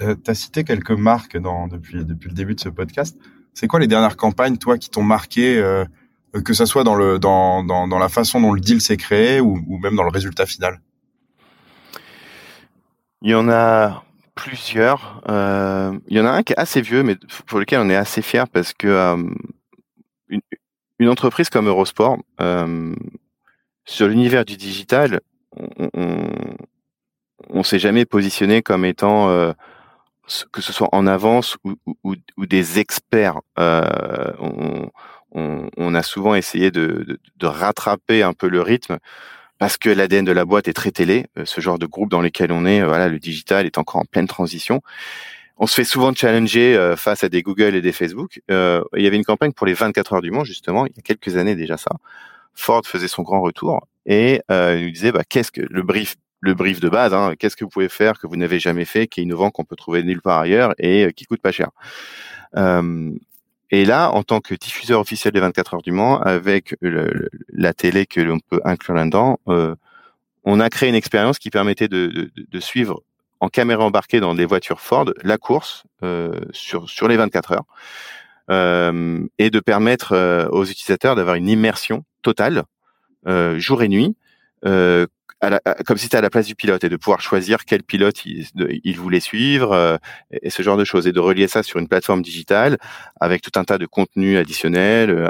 [0.00, 3.16] tu as cité quelques marques dans, depuis, depuis le début de ce podcast.
[3.54, 5.84] C'est quoi les dernières campagnes, toi, qui t'ont marqué, euh,
[6.44, 9.40] que ça soit dans, le, dans, dans, dans, la façon dont le deal s'est créé
[9.40, 10.80] ou, ou, même dans le résultat final?
[13.22, 15.22] Il y en a plusieurs.
[15.28, 17.96] Euh, il y en a un qui est assez vieux, mais pour lequel on est
[17.96, 19.16] assez fier parce que euh,
[20.28, 20.40] une,
[20.98, 22.94] une, entreprise comme Eurosport, euh,
[23.84, 25.20] sur l'univers du digital,
[25.56, 25.90] on,
[27.50, 29.52] on, s'est jamais positionné comme étant euh,
[30.52, 33.40] que ce soit en avance ou, des experts.
[33.58, 34.32] Euh,
[35.32, 38.98] on, a souvent essayé de, rattraper un peu le rythme
[39.58, 41.26] parce que l'ADN de la boîte est très télé.
[41.38, 44.00] Euh, ce genre de groupe dans lequel on est, euh, voilà, le digital est encore
[44.00, 44.80] en pleine transition.
[45.58, 48.40] On se fait souvent challenger face à des Google et des Facebook.
[48.48, 51.02] Il y avait une campagne pour les 24 heures du Mans, justement, il y a
[51.02, 51.90] quelques années déjà ça.
[52.54, 56.54] Ford faisait son grand retour et il nous disait bah, qu'est-ce que le brief le
[56.54, 57.14] brief de base.
[57.14, 59.64] Hein, Qu'est-ce que vous pouvez faire que vous n'avez jamais fait, qui est innovant, qu'on
[59.64, 61.70] peut trouver nulle part ailleurs et euh, qui coûte pas cher.
[62.56, 63.12] Euh,
[63.70, 68.06] et là, en tant que diffuseur officiel des 24 heures du Mans, avec la télé
[68.06, 69.76] que l'on peut inclure là-dedans, euh,
[70.42, 73.02] on a créé une expérience qui permettait de, suivre
[73.38, 77.64] en caméra embarquée dans des voitures Ford la course euh, sur sur les 24 heures
[79.38, 82.64] et de permettre aux utilisateurs d'avoir une immersion totale
[83.58, 84.16] jour et nuit
[85.86, 88.96] comme si c'était à la place du pilote et de pouvoir choisir quel pilote il,
[88.96, 89.96] voulait suivre euh,
[90.30, 92.78] et, ce genre de choses et de relier ça sur une plateforme digitale
[93.20, 95.28] avec tout un tas de contenus additionnels, euh,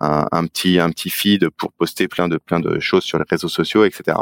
[0.00, 3.48] un, petit un petit feed pour poster plein de plein de choses sur les réseaux
[3.48, 4.16] sociaux, etc.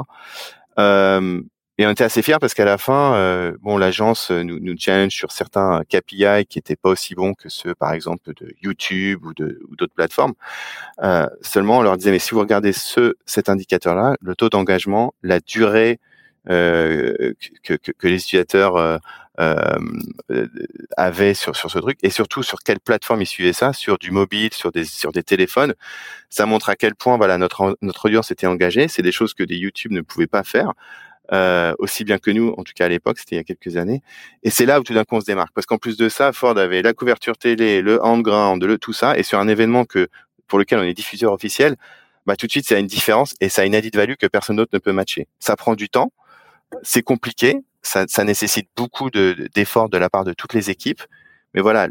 [1.78, 5.12] et on était assez fiers parce qu'à la fin, euh, bon, l'agence nous, nous challenge
[5.12, 9.34] sur certains KPI qui étaient pas aussi bons que ceux, par exemple, de YouTube ou
[9.34, 10.34] de ou d'autres plateformes.
[11.02, 15.14] Euh, seulement, on leur disait mais si vous regardez ce cet indicateur-là, le taux d'engagement,
[15.22, 15.98] la durée
[16.50, 17.32] euh,
[17.62, 18.98] que, que, que, les utilisateurs euh,
[19.40, 20.46] euh,
[20.98, 24.10] avaient sur sur ce truc et surtout sur quelle plateforme ils suivaient ça, sur du
[24.10, 25.74] mobile, sur des sur des téléphones,
[26.28, 28.88] ça montre à quel point voilà notre notre audience était engagée.
[28.88, 30.74] C'est des choses que des YouTube ne pouvaient pas faire.
[31.32, 33.76] Euh, aussi bien que nous, en tout cas à l'époque, c'était il y a quelques
[33.76, 34.02] années.
[34.42, 36.32] Et c'est là où tout d'un coup on se démarque, parce qu'en plus de ça,
[36.32, 40.08] Ford avait la couverture télé, le handground, le tout ça, et sur un événement que
[40.46, 41.76] pour lequel on est diffuseur officiel,
[42.26, 44.26] bah tout de suite, ça a une différence et ça a une added value que
[44.26, 45.26] personne d'autre ne peut matcher.
[45.40, 46.12] Ça prend du temps,
[46.82, 51.02] c'est compliqué, ça, ça nécessite beaucoup d'efforts de, la part de toutes les équipes.
[51.54, 51.86] Mais voilà,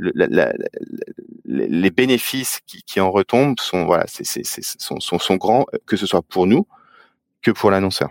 [1.45, 6.05] les bénéfices qui, qui, en retombent sont voilà, c'est, sont, sont, sont grands, que ce
[6.05, 6.67] soit pour nous
[7.41, 8.09] que pour l'annonceur.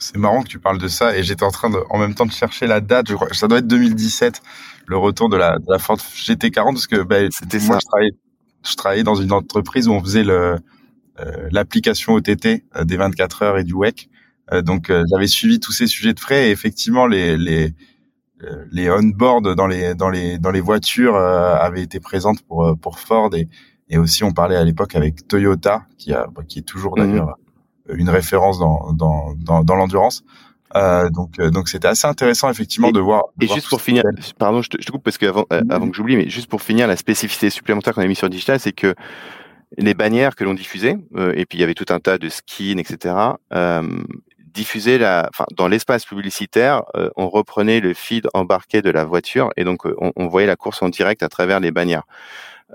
[0.00, 2.24] C'est marrant que tu parles de ça et j'étais en train de, en même temps
[2.24, 3.08] de chercher la date.
[3.10, 4.40] Je crois, ça doit être 2017,
[4.86, 8.12] le retour de la, de la Ford GT40 parce que ben, c'était moi je travaillais,
[8.64, 10.56] je travaillais dans une entreprise où on faisait le
[11.20, 14.08] euh, l'application OTT euh, des 24 heures et du WEC.
[14.52, 17.74] Euh, donc j'avais suivi tous ces sujets de frais et effectivement les les
[18.72, 23.34] les on-board dans les dans les dans les voitures avaient été présentes pour pour Ford
[23.34, 23.48] et
[23.90, 27.06] et aussi on parlait à l'époque avec Toyota qui a qui est toujours mhm.
[27.06, 27.36] d'ailleurs
[27.94, 30.22] une référence dans dans dans, dans l'endurance.
[30.76, 33.24] Euh, donc donc c'était assez intéressant effectivement de voir.
[33.40, 34.04] Et juste pour finir,
[34.38, 36.62] pardon, je te, je te coupe parce que avant, avant que j'oublie, mais juste pour
[36.62, 38.94] finir, la spécificité supplémentaire qu'on a mis sur digital, c'est que
[39.78, 42.28] les bannières que l'on diffusait, euh, et puis il y avait tout un tas de
[42.28, 43.14] skins, etc.
[43.52, 43.82] Euh,
[44.38, 49.50] diffuser la, enfin, dans l'espace publicitaire, euh, on reprenait le feed embarqué de la voiture
[49.56, 52.02] et donc on, on, voyait la course en direct à travers les bannières.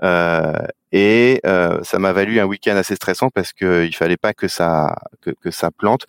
[0.02, 4.96] Et ça m'a valu un week-end assez stressant parce que il fallait pas que ça
[5.20, 6.06] que, que ça plante.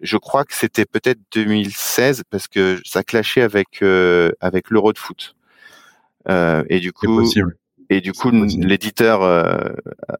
[0.00, 3.82] Je crois que c'était peut-être 2016 parce que ça clashait avec
[4.40, 5.34] avec l'Euro de foot.
[6.28, 7.56] et du coup, possible.
[7.90, 9.56] Et du coup, l'éditeur euh,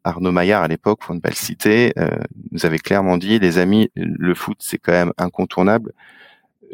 [0.05, 2.09] Arnaud Maillard à l'époque, pour ne pas le citer, euh,
[2.53, 5.92] nous avait clairement dit, les amis, le foot c'est quand même incontournable.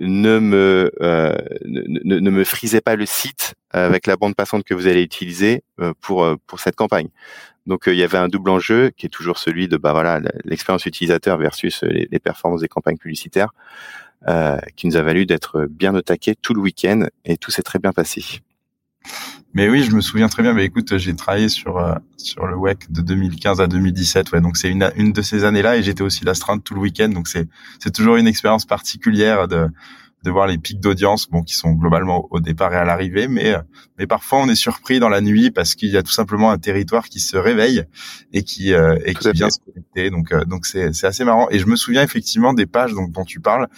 [0.00, 4.74] Ne me euh, ne, ne, me frisez pas le site avec la bande passante que
[4.74, 5.62] vous allez utiliser
[6.00, 7.08] pour pour cette campagne.
[7.66, 10.86] Donc il y avait un double enjeu qui est toujours celui de bah voilà l'expérience
[10.86, 13.52] utilisateur versus les, les, performances des campagnes publicitaires,
[14.76, 17.78] qui nous a valu d'être bien au taquet tout le week-end et tout s'est très
[17.78, 18.40] bien passé.
[19.52, 20.52] Mais oui, je me souviens très bien.
[20.52, 24.32] Mais écoute, j'ai travaillé sur euh, sur le WEC de 2015 à 2017.
[24.32, 27.08] Ouais, donc c'est une une de ces années-là et j'étais aussi l'astreinte tout le week-end.
[27.08, 27.48] Donc c'est
[27.80, 29.68] c'est toujours une expérience particulière de
[30.22, 33.54] de voir les pics d'audience, bon, qui sont globalement au départ et à l'arrivée, mais
[33.98, 36.58] mais parfois on est surpris dans la nuit parce qu'il y a tout simplement un
[36.58, 37.84] territoire qui se réveille
[38.32, 40.10] et qui euh, et qui vient se connecter.
[40.10, 41.48] Donc euh, donc c'est c'est assez marrant.
[41.50, 43.68] Et je me souviens effectivement des pages dont, dont tu parles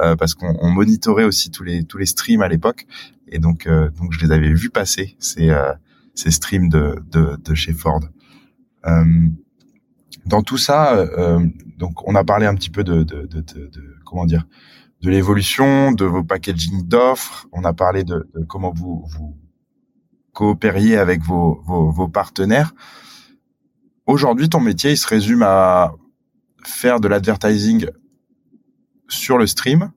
[0.00, 2.86] euh, parce qu'on on monitorait aussi tous les tous les streams à l'époque
[3.28, 5.50] et donc donc je les avais vus passer ces
[6.14, 8.00] ces streams de de, de chez Ford.
[10.26, 11.06] dans tout ça,
[11.78, 14.46] donc on a parlé un petit peu de, de, de, de comment dire
[15.02, 17.46] de l'évolution de vos packaging d'offres.
[17.52, 19.36] On a parlé de, comment vous, vous
[20.32, 22.72] coopériez avec vos, vos, partenaires.
[24.06, 25.92] Aujourd'hui, ton métier, il se résume à
[26.64, 27.86] faire de l'advertising
[29.08, 29.90] sur le stream,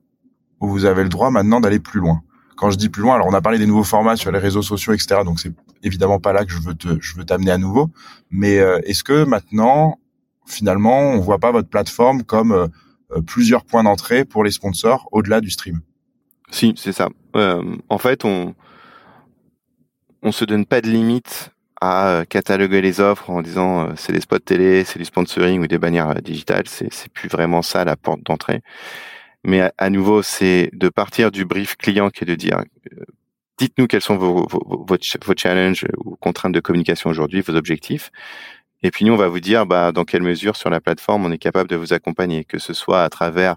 [0.60, 2.22] où vous avez le droit maintenant d'aller plus loin.
[2.56, 4.62] Quand je dis plus loin, alors on a parlé des nouveaux formats sur les réseaux
[4.62, 5.20] sociaux, etc.
[5.24, 7.90] Donc c'est évidemment pas là que je veux te, je veux t'amener à nouveau.
[8.30, 10.00] Mais euh, est-ce que maintenant,
[10.46, 12.66] finalement, on voit pas votre plateforme comme euh,
[13.26, 15.80] plusieurs points d'entrée pour les sponsors au-delà du stream.
[16.50, 17.08] Si, c'est ça.
[17.34, 18.54] Euh, en fait, on
[20.22, 24.20] on se donne pas de limite à euh, cataloguer les offres en disant c'est des
[24.20, 26.66] spots télé, c'est du sponsoring ou des bannières digitales.
[26.66, 28.62] C'est c'est plus vraiment ça la porte d'entrée.
[29.44, 32.64] Mais à, nouveau, c'est de partir du brief client qui est de dire
[33.58, 38.10] dites-nous quels sont vos, vos, vos, challenges ou contraintes de communication aujourd'hui, vos objectifs.
[38.82, 41.32] Et puis nous, on va vous dire bah, dans quelle mesure sur la plateforme on
[41.32, 43.56] est capable de vous accompagner, que ce soit à travers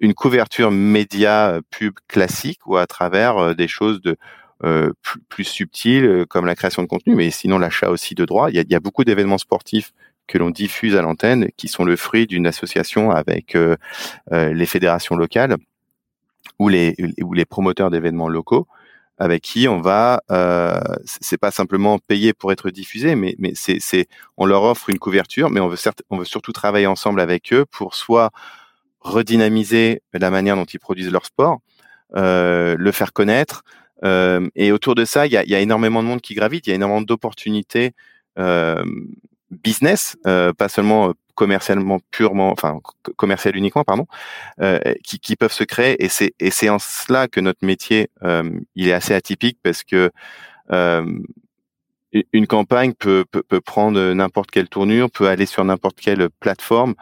[0.00, 4.00] une couverture média euh, pub classique ou à travers euh, des choses
[4.64, 4.92] euh,
[5.28, 8.50] plus, subtiles comme la création de contenu, mais sinon l'achat aussi de droits.
[8.50, 9.92] Il y a, beaucoup d'événements sportifs
[10.26, 13.56] que l'on diffuse à l'antenne qui sont le fruit d'une association avec
[14.30, 15.56] les fédérations locales
[16.58, 18.66] ou les, ou les promoteurs d'événements locaux
[19.18, 24.08] avec qui on va, euh, c'est pas simplement payer pour être diffusé, mais, mais c'est,
[24.36, 27.52] on leur offre une couverture, mais on veut certes, on veut surtout travailler ensemble avec
[27.52, 28.30] eux pour soit
[29.00, 31.58] redynamiser la manière dont ils produisent leur sport,
[32.16, 33.64] euh, le faire connaître,
[34.04, 36.66] euh, et autour de ça, il y a, y a, énormément de monde qui gravite,
[36.66, 37.92] il y a énormément d'opportunités
[38.38, 38.84] euh,
[39.50, 42.80] business, euh, pas seulement commercialement purement, enfin
[43.16, 44.06] commercial uniquement, pardon,
[44.60, 45.94] euh, qui, peuvent se créer.
[46.04, 46.08] Et
[46.50, 50.10] c'est en cela que notre métier euh, il est assez atypique parce que
[50.72, 51.06] euh,
[52.32, 53.24] une campagne peut,
[53.64, 56.94] prendre n'importe quelle tournure, peut aller sur n'importe quelle plateforme,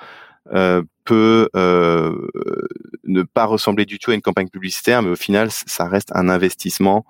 [1.04, 6.11] peut ne pas ressembler du tout à une campagne publicitaire, mais au final, ça reste
[6.14, 7.06] un investissement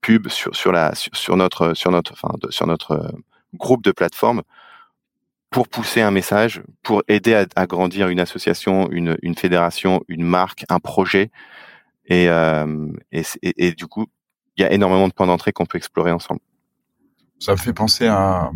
[0.00, 0.72] pub sur,
[1.36, 3.14] notre sur notre
[3.54, 4.42] groupe de plateformes
[5.50, 10.64] pour pousser un message, pour aider à, grandir une association, une, une, fédération, une marque,
[10.68, 11.30] un projet.
[12.06, 14.06] Et, euh, et, du coup,
[14.56, 16.40] il y a énormément de points d'entrée qu'on peut explorer ensemble.
[17.38, 18.50] Ça me fait penser à,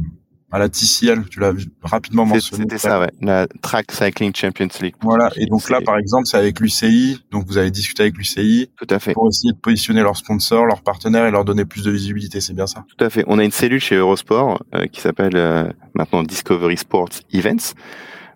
[0.53, 2.65] à la TCL, tu l'as rapidement mentionné.
[2.65, 3.11] C'était ça, ouais.
[3.21, 4.95] La Track Cycling Champions League.
[5.01, 5.31] Voilà.
[5.37, 7.23] Et donc là, par exemple, c'est avec l'UCI.
[7.31, 8.71] Donc vous avez discuté avec l'UCI.
[8.77, 9.13] Tout à fait.
[9.13, 12.41] Pour essayer de positionner leurs sponsors, leurs partenaires et leur donner plus de visibilité.
[12.41, 12.85] C'est bien ça?
[12.97, 13.25] Tout à fait.
[13.29, 17.75] On a une cellule chez Eurosport euh, qui s'appelle euh, maintenant Discovery Sports Events.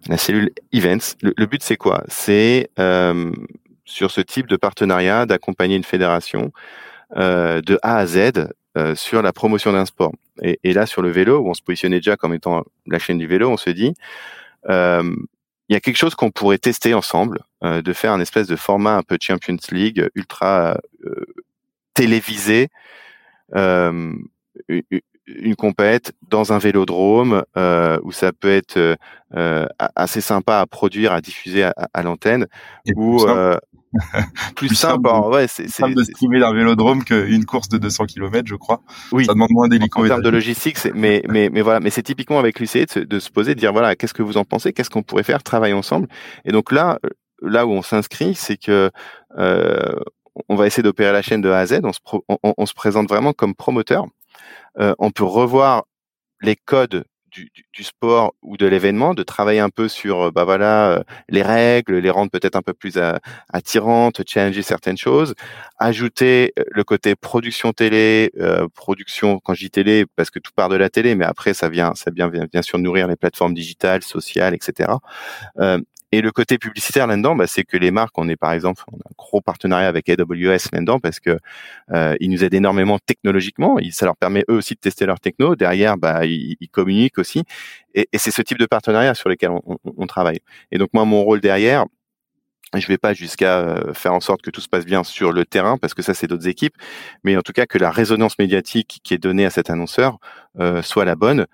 [0.08, 1.16] La cellule Events.
[1.22, 2.04] Le, but, c'est quoi?
[2.08, 3.32] C'est euh,
[3.84, 6.52] sur ce type de partenariat d'accompagner une fédération
[7.16, 10.12] euh, de A à Z euh, sur la promotion d'un sport.
[10.42, 13.18] Et, et, là, sur le vélo, où on se positionnait déjà comme étant la chaîne
[13.18, 13.94] du vélo, on se dit,
[14.68, 15.14] euh,
[15.68, 18.56] il y a quelque chose qu'on pourrait tester ensemble, euh, de faire un espèce de
[18.56, 21.24] format un peu Champions League, ultra euh,
[21.94, 22.68] télévisé,
[23.54, 24.18] une,
[25.26, 27.44] une compète dans un vélodrome
[28.02, 28.96] où ça peut être
[29.94, 32.46] assez sympa à produire, à diffuser à, à l'antenne,
[32.96, 33.24] ou
[34.56, 35.08] plus, simple.
[35.08, 38.80] ouais, c'est simple de streamer d'un vélodrome qu'une course de 200 km, je crois.
[39.12, 39.24] Oui.
[39.24, 40.04] Ça demande moins d'hélico.
[40.04, 41.80] En termes de logistique, mais, mais, mais voilà.
[41.80, 44.36] Mais c'est typiquement avec l'UCE de, de, se poser, de dire voilà, qu'est-ce que vous
[44.36, 46.08] en pensez, qu'est-ce qu'on pourrait faire, travailler ensemble.
[46.44, 46.98] Et donc là,
[47.42, 48.90] là où on s'inscrit, c'est que
[49.38, 49.94] euh,
[50.48, 51.80] on va essayer d'opérer la chaîne de A à Z.
[51.84, 54.06] On se, on, on se présente vraiment comme promoteur.
[54.80, 55.84] Euh, on peut revoir
[56.42, 57.04] les codes
[57.34, 61.96] du, sport ou de l'événement, de travailler un peu sur bah voilà euh, les règles,
[61.96, 62.98] les rendre peut-être un peu plus
[63.52, 65.34] attirantes, challenger certaines choses,
[65.78, 70.52] ajouter euh, le côté production télé, euh, production quand je dis télé parce que tout
[70.54, 73.54] part de la télé, mais après ça vient ça vient bien sûr nourrir les plateformes
[73.54, 74.92] digitales, sociales, etc.
[75.58, 75.78] Euh,
[76.14, 78.96] et le côté publicitaire là-dedans, bah, c'est que les marques, on est par exemple, on
[78.96, 81.38] a un gros partenariat avec AWS là-dedans parce que
[81.92, 83.78] euh, ils nous aident énormément technologiquement.
[83.90, 85.56] Ça leur permet eux aussi de tester leur techno.
[85.56, 87.42] Derrière, bah, ils, communiquent aussi.
[87.94, 90.38] Et, c'est ce type de partenariat sur lesquels on, travaille.
[90.70, 91.84] Et donc moi, mon rôle derrière,
[92.74, 95.44] je vais pas jusqu'à euh, faire en sorte que tout se passe bien sur le
[95.44, 96.74] terrain parce que ça c'est d'autres équipes,
[97.24, 100.18] mais en tout cas que la résonance médiatique qui est donnée à cet annonceur
[100.60, 101.46] euh, soit la bonne.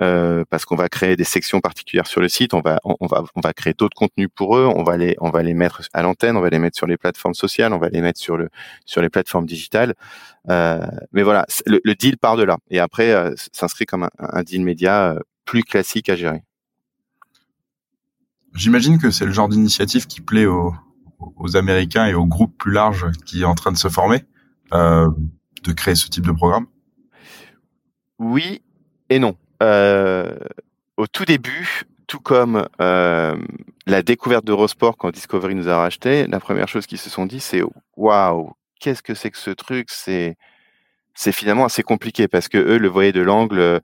[0.00, 3.24] Euh, parce qu'on va créer des sections particulières sur le site, on va on, va
[3.34, 6.02] on va créer d'autres contenus pour eux, on va les on va les mettre à
[6.02, 8.48] l'antenne, on va les mettre sur les plateformes sociales, on va les mettre sur le
[8.84, 9.94] sur les plateformes digitales.
[10.50, 14.10] Euh, mais voilà, le, le, deal part de là et après euh, s'inscrit comme un,
[14.18, 16.44] un, deal média euh, plus classique à gérer.
[18.54, 20.72] J'imagine que c'est le genre d'initiative qui plaît aux,
[21.18, 24.24] aux Américains et aux groupes plus larges qui est en train de se former,
[24.72, 25.08] euh,
[25.62, 26.66] de créer ce type de programme?
[28.18, 28.62] Oui
[29.10, 29.36] et non.
[29.62, 30.36] Euh,
[30.96, 33.36] au tout début, tout comme euh,
[33.86, 37.40] la découverte d'Eurosport quand Discovery nous a racheté, la première chose qu'ils se sont dit,
[37.40, 37.62] c'est
[37.96, 39.88] waouh, qu'est-ce que c'est que ce truc?
[39.90, 40.36] C'est
[41.14, 43.80] c'est finalement assez compliqué parce que eux le voyaient de l'angle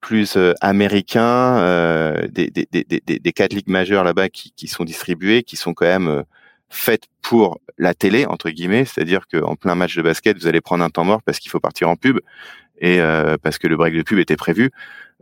[0.00, 4.84] plus euh, américain, euh, des, des, des, des, quatre ligues majeures là-bas qui, qui sont
[4.84, 6.22] distribuées, qui sont quand même euh,
[6.68, 10.84] faites pour la télé entre guillemets, c'est-à-dire qu'en plein match de basket, vous allez prendre
[10.84, 12.20] un temps mort parce qu'il faut partir en pub
[12.80, 14.70] et euh, parce que le break de pub était prévu.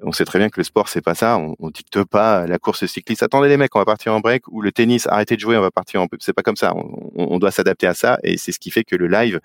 [0.02, 1.38] On sait très bien que le sport c'est pas ça.
[1.38, 3.22] On, on, dicte pas la course cycliste.
[3.22, 5.06] Attendez les mecs, on va partir en break ou le tennis.
[5.06, 6.20] Arrêtez de jouer, on va partir en pub.
[6.22, 6.74] C'est pas comme ça.
[6.74, 9.40] On, doit s'adapter à ça et c'est ce qui fait que le live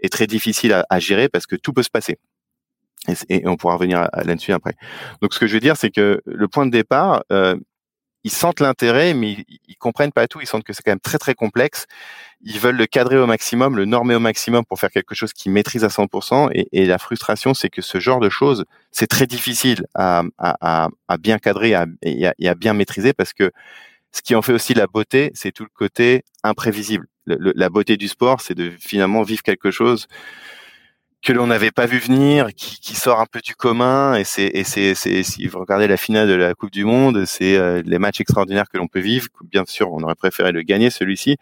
[0.00, 2.18] est très difficile à, gérer parce que tout peut se passer.
[3.08, 4.74] Et, et on pourra revenir là-dessus après.
[5.22, 7.56] Donc ce que je veux dire, c'est que le point de départ, euh,
[8.24, 10.40] ils sentent l'intérêt, mais ils, ils, comprennent pas tout.
[10.40, 11.86] Ils sentent que c'est quand même très très complexe
[12.46, 15.50] ils veulent le cadrer au maximum, le normer au maximum pour faire quelque chose qu'ils
[15.50, 16.50] maîtrisent à 100%.
[16.54, 20.22] Et, et la frustration, c'est que ce genre de choses, c'est très difficile à,
[21.18, 23.50] bien cadrer à, et, à, bien maîtriser parce que
[24.12, 27.08] ce qui en fait aussi la beauté, c'est tout le côté imprévisible.
[27.24, 30.06] Le, la beauté du sport, c'est de finalement vivre quelque chose
[31.26, 34.14] que l'on n'avait pas vu venir, qui, qui, sort un peu du commun.
[34.14, 37.24] Et c'est, et c'est, c'est, si vous regardez la finale de la Coupe du Monde,
[37.26, 39.26] c'est euh, les matchs extraordinaires que l'on peut vivre.
[39.42, 41.36] Bien sûr, on aurait préféré le gagner celui-ci,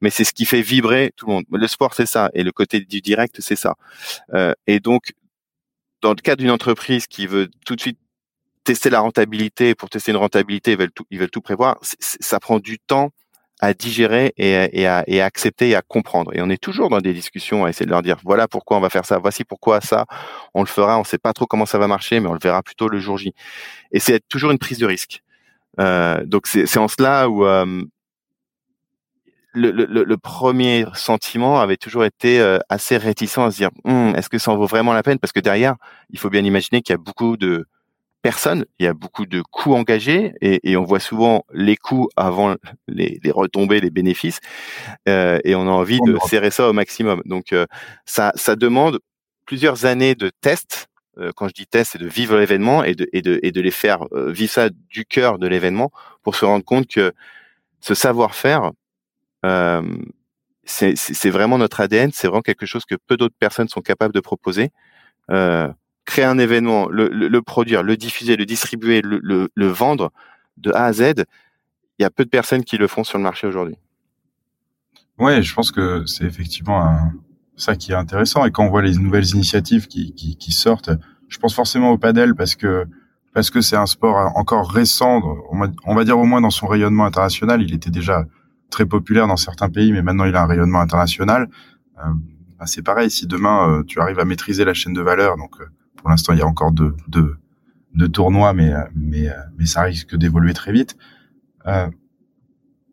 [0.00, 1.44] mais c'est ce qui fait vibrer tout le monde.
[1.52, 3.76] Le sport, c'est ça, et le côté du direct, c'est ça.
[4.34, 5.12] Euh, et donc,
[6.02, 7.98] dans le cas d'une entreprise qui veut tout de suite
[8.64, 11.78] tester la rentabilité, pour tester une rentabilité, ils veulent tout, ils veulent tout prévoir.
[12.00, 13.12] ça prend du temps
[13.60, 16.30] à digérer et, et, à, et, à, accepter et à comprendre.
[16.34, 18.80] Et on est toujours dans des discussions à essayer de leur dire voilà pourquoi on
[18.80, 20.06] va faire ça, voici pourquoi ça,
[20.54, 22.40] on le fera, on ne sait pas trop comment ça va marcher, mais on le
[22.42, 23.34] verra plutôt le jour J.
[23.92, 25.22] Et c'est toujours une prise de risque.
[25.80, 27.84] Euh, donc c'est en cela où euh,
[29.52, 34.14] le, le, le, premier sentiment avait toujours été euh, assez réticent à se dire hum,
[34.16, 35.18] est-ce que ça en vaut vraiment la peine?
[35.18, 35.76] Parce que derrière,
[36.10, 37.66] il faut bien imaginer qu'il y a beaucoup de
[38.22, 38.64] personne.
[38.78, 42.56] Il y a beaucoup de coûts engagés et, et on voit souvent les coûts avant
[42.86, 44.40] les, les retombées, les bénéfices.
[45.08, 47.22] Euh, et on a envie de serrer ça au maximum.
[47.24, 47.66] Donc euh,
[48.04, 49.00] ça, ça demande
[49.46, 50.86] plusieurs années de tests
[51.34, 53.72] quand je dis test, c'est de vivre l'événement et de, et, de, et de les
[53.72, 55.90] faire vivre ça du cœur de l'événement
[56.22, 57.12] pour se rendre compte que
[57.80, 58.70] ce savoir-faire,
[60.68, 64.20] c'est vraiment notre ADN, c'est vraiment quelque chose que peu d'autres personnes sont capables de
[64.20, 64.70] proposer.
[65.30, 65.68] Euh,
[66.08, 70.10] créer un événement, le, produire, le diffuser, le distribuer, le, vendre
[70.56, 71.24] de A à Z,
[71.98, 73.76] il y a peu de personnes qui le font sur le marché aujourd'hui.
[75.18, 77.10] Ouais, je pense que c'est effectivement
[77.56, 78.44] ça qui est intéressant.
[78.44, 80.90] Et quand on voit les nouvelles initiatives qui sortent,
[81.28, 82.86] je pense forcément au padel parce que
[83.34, 85.22] parce que c'est un sport encore récent,
[85.84, 87.62] on va dire au moins dans son rayonnement international.
[87.62, 88.24] Il était déjà
[88.70, 91.48] très populaire dans certains pays, mais maintenant il a un rayonnement international.
[91.98, 92.08] Euh,
[92.58, 95.60] bah, c'est pareil, si demain euh, tu arrives à maîtriser la chaîne de valeur, donc
[95.60, 95.66] euh,
[95.98, 97.36] pour l'instant il y a encore deux, deux,
[97.94, 99.28] deux tournois, mais, mais,
[99.58, 100.96] mais ça risque d'évoluer très vite.
[101.66, 101.90] On,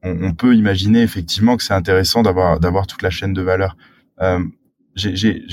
[0.04, 3.78] on, peut imaginer effectivement que c'est intéressant d'avoir d'avoir toute la chaîne de valeur.
[4.96, 5.46] j'ai, j'ai,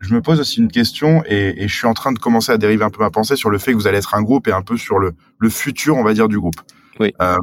[0.00, 2.58] je me pose aussi une question et, et, je suis en train de commencer à
[2.58, 4.52] dériver un peu ma pensée sur le fait que vous allez être un groupe et
[4.52, 6.60] un peu sur le, le futur, on va dire, du groupe.
[7.00, 7.14] Oui.
[7.20, 7.36] Euh,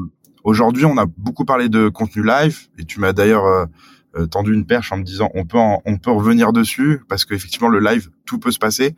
[0.46, 3.68] Aujourd'hui, on a beaucoup parlé de contenu live et tu m'as d'ailleurs
[4.18, 7.68] euh, tendu une perche en me disant on peut on peut revenir dessus parce qu'effectivement
[7.68, 8.96] le live tout peut se passer.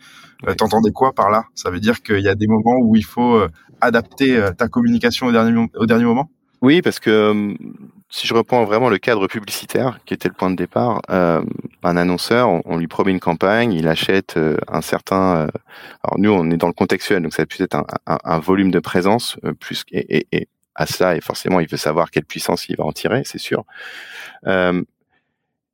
[0.48, 1.46] Euh, T'entendais quoi par là?
[1.56, 3.50] Ça veut dire qu'il y a des moments où il faut euh,
[3.82, 6.30] adapter ta communication au dernier au dernier moment?
[6.62, 7.56] Oui, parce que
[8.10, 11.44] si je reprends vraiment le cadre publicitaire qui était le point de départ, euh,
[11.84, 15.48] un annonceur, on, lui promet une campagne, il achète un certain.
[16.04, 18.72] alors nous, on est dans le contextuel, donc ça peut être un, un, un volume
[18.72, 22.70] de présence plus et, et, et à ça et forcément il veut savoir quelle puissance
[22.70, 23.64] il va en tirer, c'est sûr.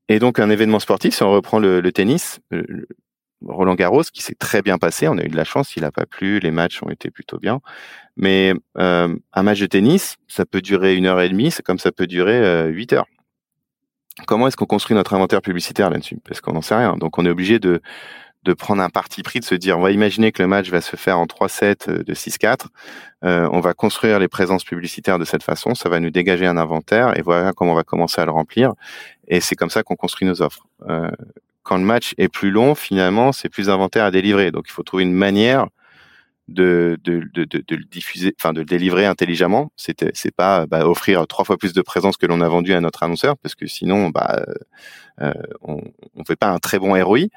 [0.09, 2.39] Et donc un événement sportif, si on reprend le, tennis,
[3.45, 5.91] Roland Garros, qui s'est très bien passé, on a eu de la chance, il n'a
[5.91, 7.61] pas plu, les matchs ont été plutôt bien.
[8.15, 11.79] Mais euh, un match de tennis, ça peut durer une heure et demie, c'est comme
[11.79, 13.07] ça peut durer euh, huit heures.
[14.27, 16.19] Comment est-ce qu'on construit notre inventaire publicitaire là-dessus?
[16.23, 16.97] Parce qu'on n'en sait rien.
[16.97, 17.81] Donc on est obligé de
[18.43, 20.81] de prendre un parti pris, de se dire, on va imaginer que le match va
[20.81, 22.65] se faire en 3-7 euh, de 6-4.
[23.23, 25.75] Euh, on va construire les présences publicitaires de cette façon.
[25.75, 28.73] Ça va nous dégager un inventaire et voilà comment on va commencer à le remplir.
[29.27, 30.65] Et c'est comme ça qu'on construit nos offres.
[30.89, 31.09] Euh,
[31.63, 34.51] quand le match est plus long, finalement, c'est plus d'inventaire à délivrer.
[34.51, 35.67] Donc, il faut trouver une manière
[36.49, 39.71] de, de, de, de, le diffuser, enfin de le délivrer intelligemment.
[39.77, 42.81] C'était, c'est pas bah, offrir trois fois plus de présence que l'on a vendu à
[42.81, 44.43] notre annonceur, parce que sinon, bah,
[45.21, 47.27] euh, on ne fait pas un très bon ROI.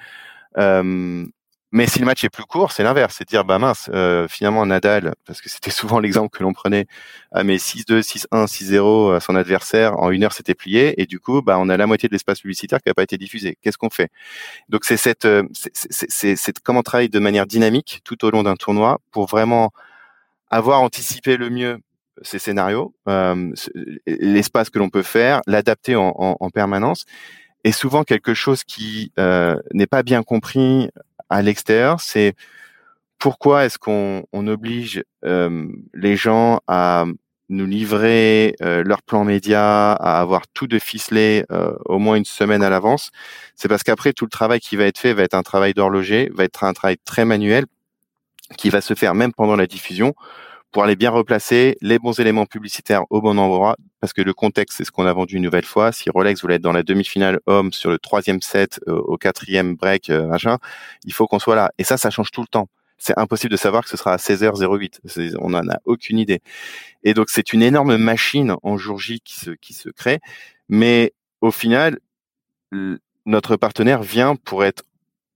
[1.72, 4.64] Mais si le match est plus court, c'est l'inverse, c'est dire bah mince, euh, finalement
[4.64, 6.86] Nadal, parce que c'était souvent l'exemple que l'on prenait,
[7.32, 11.18] à mes 6-2, 6-1, 6-0 à son adversaire en une heure c'était plié et du
[11.18, 13.58] coup bah on a la moitié de l'espace publicitaire qui n'a pas été diffusé.
[13.60, 14.10] Qu'est-ce qu'on fait?
[14.68, 18.98] Donc c'est cette, euh, c'est comment travailler de manière dynamique tout au long d'un tournoi
[19.10, 19.72] pour vraiment
[20.50, 21.80] avoir anticipé le mieux
[22.22, 23.52] ces scénarios, euh,
[24.06, 27.04] l'espace que l'on peut faire, l'adapter en, en permanence
[27.66, 30.88] et souvent quelque chose qui euh, n'est pas bien compris
[31.28, 32.36] à l'extérieur, c'est
[33.18, 37.06] pourquoi est-ce qu'on on oblige euh, les gens à
[37.48, 42.24] nous livrer euh, leur plan média, à avoir tout de ficelé euh, au moins une
[42.24, 43.10] semaine à l'avance?
[43.56, 46.30] C'est parce qu'après tout le travail qui va être fait va être un travail d'horloger,
[46.32, 47.64] va être un travail très manuel
[48.56, 50.14] qui va se faire même pendant la diffusion
[50.76, 54.76] pour aller bien replacer les bons éléments publicitaires au bon endroit, parce que le contexte,
[54.76, 55.90] c'est ce qu'on a vendu une nouvelle fois.
[55.90, 59.74] Si Rolex voulait être dans la demi-finale homme sur le troisième set, euh, au quatrième
[59.74, 60.58] break, euh, machin,
[61.06, 61.70] il faut qu'on soit là.
[61.78, 62.68] Et ça, ça change tout le temps.
[62.98, 65.36] C'est impossible de savoir que ce sera à 16h08.
[65.40, 66.40] On n'en a aucune idée.
[67.04, 70.20] Et donc, c'est une énorme machine en jour J qui se, qui se crée.
[70.68, 72.00] Mais au final,
[73.24, 74.82] notre partenaire vient pour être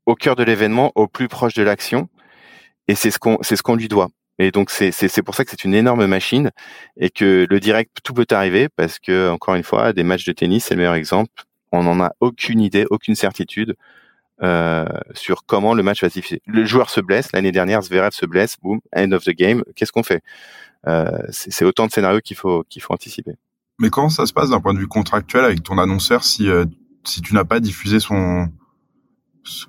[0.05, 2.11] au cœur de l'événement, au plus proche de l'action.
[2.88, 4.11] Et c'est ce qu'on, c'est ce qu'on lui doit.
[4.41, 6.51] Et donc c'est c'est pour ça que c'est une énorme machine
[6.97, 10.32] et que le direct tout peut arriver parce que encore une fois des matchs de
[10.32, 11.30] tennis c'est le meilleur exemple.
[11.72, 13.76] On n'en a aucune idée, aucune certitude
[14.43, 16.41] euh, sur comment le match va se diffuser.
[16.47, 19.62] Le joueur se blesse l'année dernière, Zverev se blesse, boom, end of the game.
[19.76, 20.22] Qu'est-ce qu'on fait?
[20.88, 23.34] Euh, C'est autant de scénarios qu'il faut qu'il faut anticiper.
[23.78, 26.64] Mais comment ça se passe d'un point de vue contractuel avec ton annonceur si euh,
[27.05, 28.49] si tu n'as pas diffusé son
[29.45, 29.66] ce,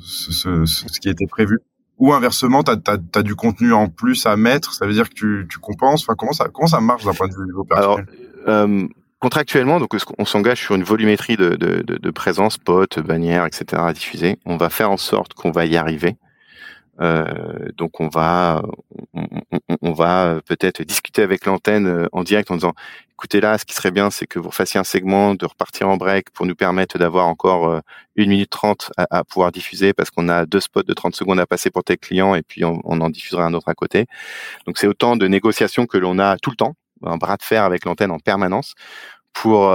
[0.00, 1.58] ce, ce qui était prévu?
[1.98, 5.46] Ou inversement, tu as, du contenu en plus à mettre, ça veut dire que tu,
[5.50, 6.02] tu compenses.
[6.02, 8.06] Enfin, comment ça, comment ça marche d'un point de vue opérationnel
[8.46, 8.86] Alors, euh,
[9.18, 13.82] contractuellement, donc on s'engage sur une volumétrie de, de, de, de présence, potes, bannières, etc.
[13.84, 14.38] à diffuser?
[14.46, 16.16] On va faire en sorte qu'on va y arriver.
[17.00, 17.24] Euh,
[17.76, 18.60] donc on va
[19.14, 19.24] on,
[19.82, 22.74] on, va peut-être discuter avec l'antenne euh, en direct en disant
[23.18, 25.96] écoutez là ce qui serait bien c'est que vous fassiez un segment de repartir en
[25.96, 27.80] break pour nous permettre d'avoir encore euh,
[28.14, 31.46] une minute trente à, pouvoir diffuser parce qu'on a deux spots de 30 secondes à
[31.46, 34.06] passer pour tes clients et puis on, en diffusera un autre à côté
[34.66, 37.64] donc c'est autant de négociations que l'on a tout le temps un bras de fer
[37.64, 38.74] avec l'antenne en permanence
[39.32, 39.72] pour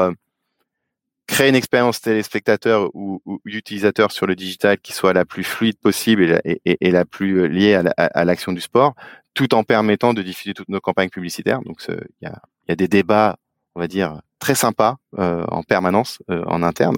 [1.28, 5.78] créer une expérience téléspectateur ou, ou, utilisateur sur le digital qui soit la plus fluide
[5.80, 8.94] possible et, et, la plus liée à l'action du sport,
[9.34, 11.62] tout en permettant de diffuser toutes nos campagnes publicitaires.
[11.62, 13.38] Donc il y a, y a, des débats,
[13.76, 16.98] on va dire, très sympas euh, en permanence euh, en interne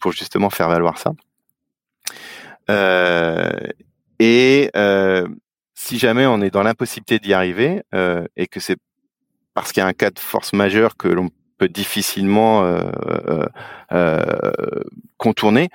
[0.00, 1.12] pour justement faire valoir ça.
[2.70, 3.50] Euh,
[4.18, 5.26] et euh,
[5.74, 8.76] si jamais on est dans l'impossibilité d'y arriver euh, et que c'est
[9.54, 12.78] parce qu'il y a un cas de force majeure que l'on peut difficilement
[15.16, 15.70] contourner,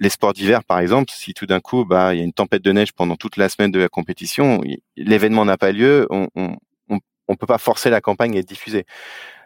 [0.00, 2.62] les sports d'hiver, par exemple, si tout d'un coup, bah, il y a une tempête
[2.62, 4.60] de neige pendant toute la semaine de la compétition,
[4.96, 6.56] l'événement n'a pas lieu, on, on,
[7.28, 8.84] on, peut pas forcer la campagne à être diffusée.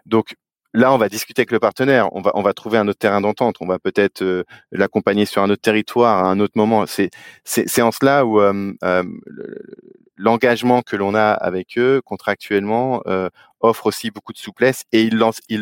[0.07, 0.35] Donc,
[0.74, 3.20] là, on va discuter avec le partenaire, on va, on va trouver un autre terrain
[3.20, 6.87] d'entente, on va peut-être euh, l'accompagner sur un autre territoire à un autre moment.
[6.87, 7.11] C'est,
[7.45, 9.03] c'est, en cela où euh, euh,
[10.16, 13.03] l'engagement que l'on a avec eux contractuellement
[13.61, 15.16] offre aussi beaucoup de souplesse et ils,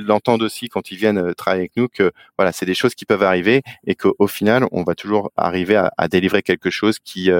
[0.06, 3.22] l'entendent aussi quand ils viennent travailler avec nous que voilà, c'est des choses qui peuvent
[3.22, 7.30] arriver et qu'au final, on va toujours arriver à, à délivrer quelque chose qui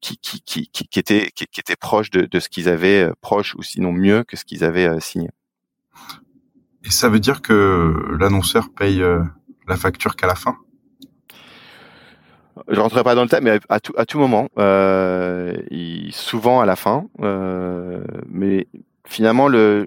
[0.00, 3.54] qui, qui, qui, qui, était, qui, qui était proche de, de ce qu'ils avaient, proche
[3.54, 5.30] ou sinon mieux que ce qu'ils avaient signé.
[6.84, 9.22] Et ça veut dire que l'annonceur paye euh,
[9.68, 10.56] la facture qu'à la fin?
[12.68, 15.56] Je rentrerai pas dans le thème, mais à tout, à tout moment, euh,
[16.10, 18.66] souvent à la fin, euh, mais
[19.06, 19.86] finalement le,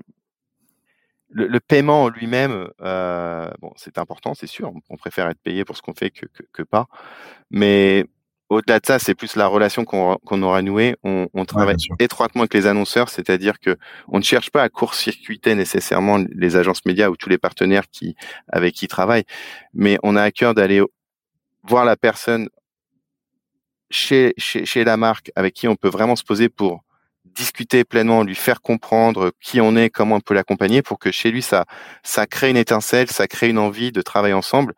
[1.29, 4.71] le, paiement lui-même, euh, bon, c'est important, c'est sûr.
[4.89, 6.87] On préfère être payé pour ce qu'on fait que, que, que, pas,
[7.51, 8.05] mais
[8.53, 10.95] au-delà de ça, c'est plus la relation qu'on aura nouée.
[11.03, 13.77] On, on travaille étroitement avec les annonceurs, c'est-à-dire que
[14.07, 18.15] on ne cherche pas à court-circuiter nécessairement les agences médias ou tous les partenaires qui
[18.51, 19.25] avec qui ils travaillent,
[19.73, 20.81] mais on a à cœur d'aller
[21.63, 22.49] voir la personne
[23.89, 26.83] chez, chez, chez la marque avec qui on peut vraiment se poser pour
[27.25, 31.31] discuter pleinement, lui faire comprendre qui on est, comment on peut l'accompagner pour que chez
[31.31, 31.65] lui ça
[32.03, 34.73] ça crée une étincelle, ça crée une envie de travailler ensemble.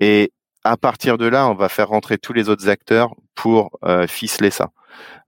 [0.00, 0.32] Et
[0.64, 4.50] à partir de là, on va faire rentrer tous les autres acteurs pour euh, ficeler
[4.50, 4.70] ça.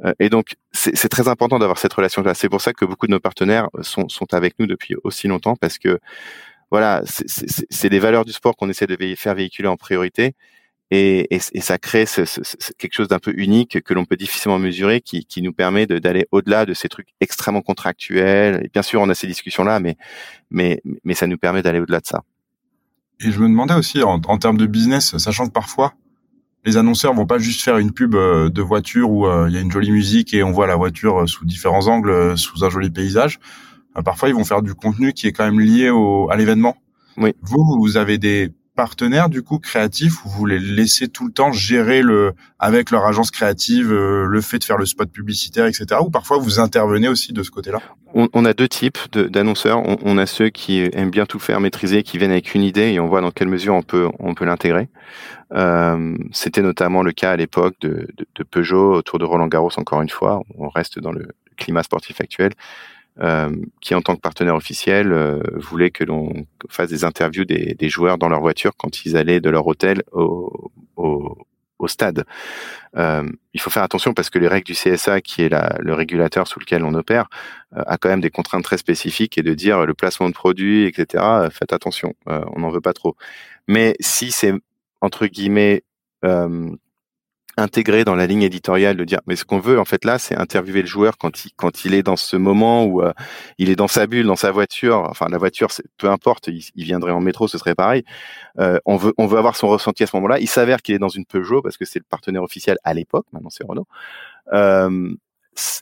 [0.04, 2.34] Euh, et donc, c'est très important d'avoir cette relation-là.
[2.34, 5.56] C'est pour ça que beaucoup de nos partenaires sont, sont avec nous depuis aussi longtemps,
[5.56, 5.98] parce que
[6.70, 10.34] voilà, c'est les valeurs du sport qu'on essaie de faire véhiculer en priorité.
[10.92, 12.40] Et, et, et ça crée ce, ce,
[12.78, 16.26] quelque chose d'un peu unique que l'on peut difficilement mesurer, qui, qui nous permet d'aller
[16.30, 18.64] au-delà de ces trucs extrêmement contractuels.
[18.64, 19.96] Et bien sûr, on a ces discussions-là, mais,
[20.50, 22.22] mais, mais ça nous permet d'aller au-delà de ça.
[23.20, 25.94] Et je me demandais aussi, en, termes de business, sachant que parfois,
[26.64, 29.58] les annonceurs vont pas juste faire une pub euh, de voiture où euh, il y
[29.58, 32.70] a une jolie musique et on voit la voiture euh, sous différents angles, sous un
[32.70, 33.38] joli paysage.
[34.04, 36.76] Parfois, ils vont faire du contenu qui est quand même lié au, à l'événement.
[37.16, 37.34] Oui.
[37.40, 41.50] Vous, vous avez des partenaires du coup créatifs ou vous les laissez tout le temps
[41.50, 46.10] gérer le avec leur agence créative le fait de faire le spot publicitaire etc ou
[46.10, 47.80] parfois vous intervenez aussi de ce côté-là?
[48.14, 49.82] On, a deux types d'annonceurs.
[49.84, 53.00] On, a ceux qui aiment bien tout faire maîtriser, qui viennent avec une idée et
[53.00, 54.88] on voit dans quelle mesure on peut, on peut l'intégrer.
[55.52, 59.70] Euh, C'était notamment le cas à l'époque de, de, Peugeot autour de Roland Garros.
[59.76, 62.52] Encore une fois, on reste dans le climat sportif actuel.
[63.20, 63.48] Euh,
[63.80, 67.88] qui en tant que partenaire officiel euh, voulait que l'on fasse des interviews des, des,
[67.88, 71.38] joueurs dans leur voiture quand ils allaient de leur hôtel au, au,
[71.78, 72.24] au stade.
[72.96, 75.94] Euh, il faut faire attention parce que les règles du CSA, qui est la, le
[75.94, 77.28] régulateur sous lequel on opère,
[77.76, 80.84] euh, a quand même des contraintes très spécifiques et de dire le placement de produits,
[80.84, 81.24] etc.
[81.24, 83.16] Euh, faites attention, on n'en veut pas trop.
[83.68, 84.52] Mais si c'est
[85.00, 85.84] entre guillemets
[87.56, 90.36] intégré dans la ligne éditoriale de dire mais ce qu'on veut en fait là c'est
[90.36, 93.12] interviewer le joueur quand il quand il est dans ce moment où euh,
[93.58, 95.06] il est dans sa bulle dans sa voiture.
[95.08, 98.04] Enfin la voiture peu importe il, viendrait en métro ce serait pareil.
[98.58, 100.38] Euh, on veut on veut avoir son ressenti à ce moment-là.
[100.38, 103.26] Il s'avère qu'il est dans une Peugeot parce que c'est le partenaire officiel à l'époque.
[103.32, 103.86] Maintenant c'est Renault.
[104.52, 105.14] Euh,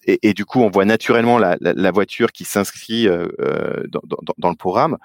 [0.06, 3.26] et, du coup on voit naturellement la, la, la voiture qui s'inscrit euh,
[3.88, 4.98] dans, dans, dans, le programme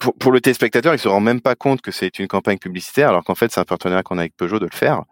[0.00, 3.10] pour, pour, le téléspectateur, il se rend même pas compte que c'est une campagne publicitaire,
[3.10, 5.02] alors qu'en fait, c'est un partenariat qu'on a avec Peugeot de le faire.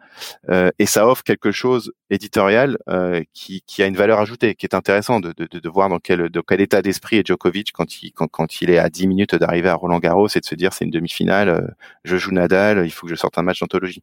[0.48, 4.64] Euh, et ça offre quelque chose éditorial euh, qui, qui, a une valeur ajoutée, qui
[4.64, 8.02] est intéressant de, de, de voir dans quel, dans quel état d'esprit est Djokovic quand
[8.02, 10.54] il, quand, quand il est à 10 minutes d'arriver à Roland Garros et de se
[10.54, 11.60] dire c'est une demi-finale, euh,
[12.04, 14.02] je joue Nadal, il faut que je sorte un match d'anthologie.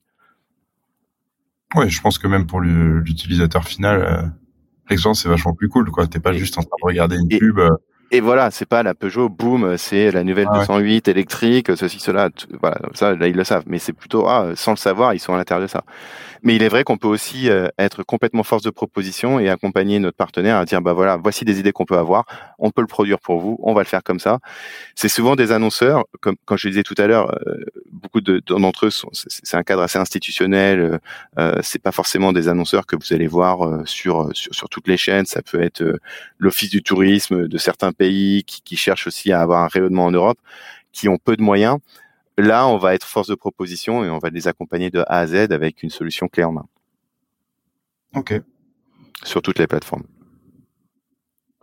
[1.76, 4.22] Ouais, je pense que même pour l'utilisateur final, euh,
[4.90, 5.90] l'expérience c'est vachement plus cool.
[5.90, 6.06] quoi.
[6.06, 7.60] T'es pas juste en train de regarder une pub.
[8.12, 12.30] Et voilà, c'est pas la Peugeot, boum, c'est la nouvelle 208 électrique, ceci, cela.
[12.62, 13.64] Voilà, ça, là, ils le savent.
[13.66, 15.84] Mais c'est plutôt, ah, sans le savoir, ils sont à l'intérieur de ça.
[16.44, 19.98] Mais il est vrai qu'on peut aussi euh, être complètement force de proposition et accompagner
[19.98, 22.26] notre partenaire à dire, bah voilà, voici des idées qu'on peut avoir,
[22.60, 24.38] on peut le produire pour vous, on va le faire comme ça.
[24.94, 27.66] C'est souvent des annonceurs, comme quand je le disais tout à l'heure, euh,
[28.06, 30.80] beaucoup d'entre eux c'est un cadre assez institutionnel.
[30.80, 30.98] Euh,
[31.40, 34.88] euh, c'est pas forcément des annonceurs que vous allez voir euh, sur, sur, sur toutes
[34.88, 35.26] les chaînes.
[35.26, 35.84] Ça peut être
[36.38, 40.12] l'office du tourisme de certains pays qui, qui cherchent aussi à avoir un rayonnement en
[40.12, 40.38] Europe
[40.92, 41.78] qui ont peu de moyens.
[42.38, 45.28] Là, on va être force de proposition et on va les accompagner de A à
[45.28, 46.66] Z avec une solution clé en main.
[48.14, 48.34] Ok.
[49.24, 50.04] Sur toutes les plateformes.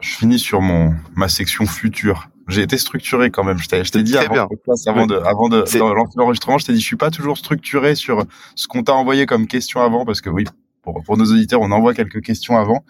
[0.00, 2.28] Je finis sur mon ma section future.
[2.48, 3.58] J'ai été structuré quand même.
[3.58, 4.48] Je t'ai dit avant,
[4.86, 5.58] avant de avant de
[5.94, 8.24] lancer l'enregistrement, je t'ai dit je suis pas toujours structuré sur
[8.54, 10.44] ce qu'on t'a envoyé comme question avant parce que oui,
[10.82, 12.84] pour, pour nos auditeurs, on envoie quelques questions avant.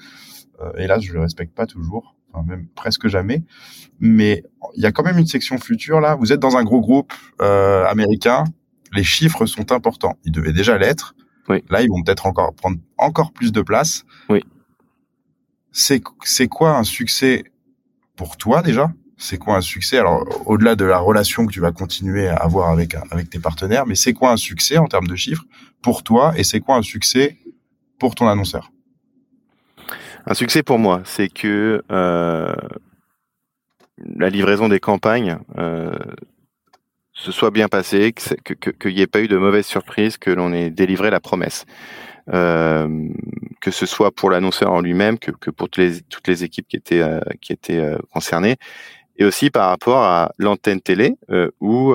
[0.60, 3.42] Euh, et là, je le respecte pas toujours, enfin même presque jamais.
[4.00, 4.42] Mais
[4.74, 6.14] il y a quand même une section future là.
[6.14, 8.44] Vous êtes dans un gros groupe euh, américain.
[8.94, 10.16] Les chiffres sont importants.
[10.24, 11.14] Ils devaient déjà l'être.
[11.48, 11.64] Oui.
[11.70, 14.04] Là, ils vont peut-être encore prendre encore plus de place.
[14.28, 14.42] Oui.
[15.72, 17.44] C'est c'est quoi un succès
[18.16, 18.92] pour toi déjà?
[19.24, 19.98] C'est quoi un succès?
[19.98, 23.86] Alors au-delà de la relation que tu vas continuer à avoir avec avec tes partenaires,
[23.86, 25.44] mais c'est quoi un succès en termes de chiffres
[25.80, 27.36] pour toi et c'est quoi un succès
[28.00, 28.72] pour ton annonceur?
[30.26, 32.52] Un succès pour moi, c'est que euh,
[33.96, 35.92] la livraison des campagnes euh,
[37.12, 40.52] se soit bien passée, qu'il que, n'y ait pas eu de mauvaise surprise, que l'on
[40.52, 41.64] ait délivré la promesse.
[42.32, 43.08] Euh,
[43.60, 46.66] que ce soit pour l'annonceur en lui-même, que, que, pour toutes les, toutes les équipes
[46.66, 47.04] qui étaient,
[47.40, 48.56] qui étaient concernées,
[49.22, 51.94] et aussi par rapport à l'antenne télé euh, ou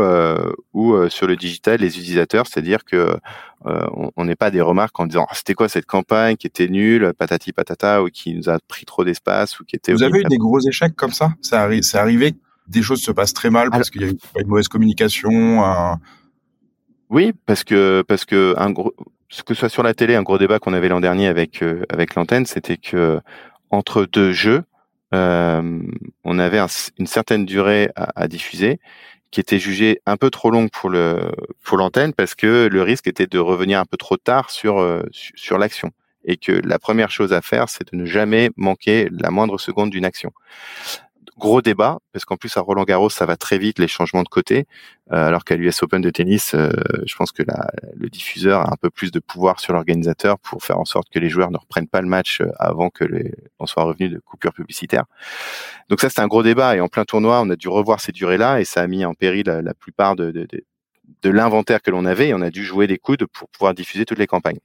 [0.73, 3.17] ou sur le digital les utilisateurs, c'est-à-dire que
[3.65, 7.13] on n'est pas des remarques en disant ah, c'était quoi cette campagne qui était nulle,
[7.17, 9.93] patati patata ou qui nous a pris trop d'espace ou qui était.
[9.93, 11.33] Vous avez eu des gros échecs comme ça?
[11.41, 12.35] Ça arrive, c'est arrivé
[12.67, 15.63] des choses se passent très mal parce qu'il y a eu une mauvaise communication.
[15.63, 15.99] Un...
[17.09, 18.93] Oui, parce que parce que un gros
[19.29, 21.61] ce que ce soit sur la télé, un gros débat qu'on avait l'an dernier avec
[21.63, 23.19] euh, avec l'antenne, c'était que
[23.69, 24.63] entre deux jeux,
[25.13, 25.81] euh,
[26.23, 26.59] on avait
[26.97, 28.79] une certaine durée à, diffuser
[29.31, 33.39] qui était jugée un peu trop longue pour l'antenne parce que le risque était de
[33.39, 35.91] revenir un peu trop tard euh, sur l'action
[36.25, 39.89] et que la première chose à faire c'est de ne jamais manquer la moindre seconde
[39.89, 40.31] d'une action
[41.37, 44.27] gros débat parce qu'en plus à Roland Garros ça va très vite les changements de
[44.29, 44.65] côté
[45.11, 46.71] euh, alors qu'à l'US Open de tennis euh,
[47.05, 50.63] je pense que la, le diffuseur a un peu plus de pouvoir sur l'organisateur pour
[50.63, 53.33] faire en sorte que les joueurs ne reprennent pas le match euh, avant que les,
[53.59, 55.05] on soit revenu de coupure publicitaire.
[55.89, 58.11] Donc ça c'est un gros débat et en plein tournoi on a dû revoir ces
[58.11, 60.63] durées là et ça a mis en péril la, plupart de, de, de,
[61.21, 64.05] de l'inventaire que l'on avait et on a dû jouer des coudes pour pouvoir diffuser
[64.05, 64.59] toutes les campagnes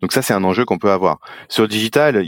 [0.00, 1.18] donc ça, c'est un enjeu qu'on peut avoir.
[1.48, 2.24] Sur le digital,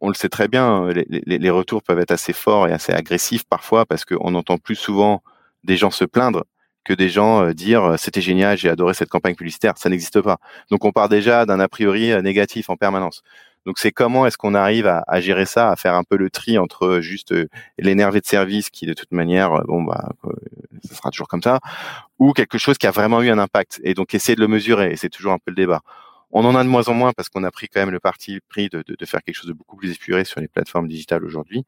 [0.00, 3.84] on, le sait très bien, les, retours peuvent être assez forts et assez agressifs parfois
[3.84, 5.22] parce qu'on entend plus souvent
[5.64, 6.44] des gens se plaindre
[6.84, 9.74] que des gens euh, dire euh, c'était génial, j'ai adoré cette campagne publicitaire.
[9.76, 10.38] Ça n'existe pas.
[10.70, 13.22] Donc on part déjà d'un a priori euh, négatif en permanence.
[13.66, 16.30] Donc c'est comment est-ce qu'on arrive à, à, gérer ça, à faire un peu le
[16.30, 17.32] tri entre juste
[17.78, 20.08] l'énervé de service qui de toute manière, bon bah,
[20.82, 21.60] ça sera toujours comme ça,
[22.18, 23.80] ou quelque chose qui a vraiment eu un impact.
[23.84, 24.90] Et donc essayer de le mesurer.
[24.90, 25.82] Et c'est toujours un peu le débat.
[26.32, 28.40] On en a de moins en moins parce qu'on a pris quand même le parti
[28.48, 31.64] pris de, de, faire quelque chose de beaucoup plus épuré sur les plateformes digitales aujourd'hui.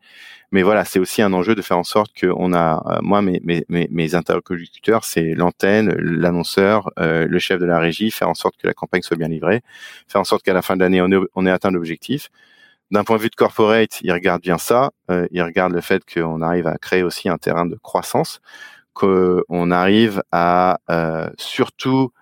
[0.51, 3.41] Mais voilà, c'est aussi un enjeu de faire en sorte qu'on a, euh, moi, mes,
[3.45, 8.57] mes, mes interlocuteurs, c'est l'antenne, l'annonceur, euh, le chef de la régie, faire en sorte
[8.57, 9.62] que la campagne soit bien livrée,
[10.09, 12.31] faire en sorte qu'à la fin de l'année, on, on ait atteint l'objectif.
[12.91, 14.93] D'un point de vue de corporate, ils regardent bien ça.
[15.11, 18.41] Euh, ils regardent le fait qu'on arrive à créer aussi un terrain de croissance,
[18.93, 22.12] qu'on arrive à euh, surtout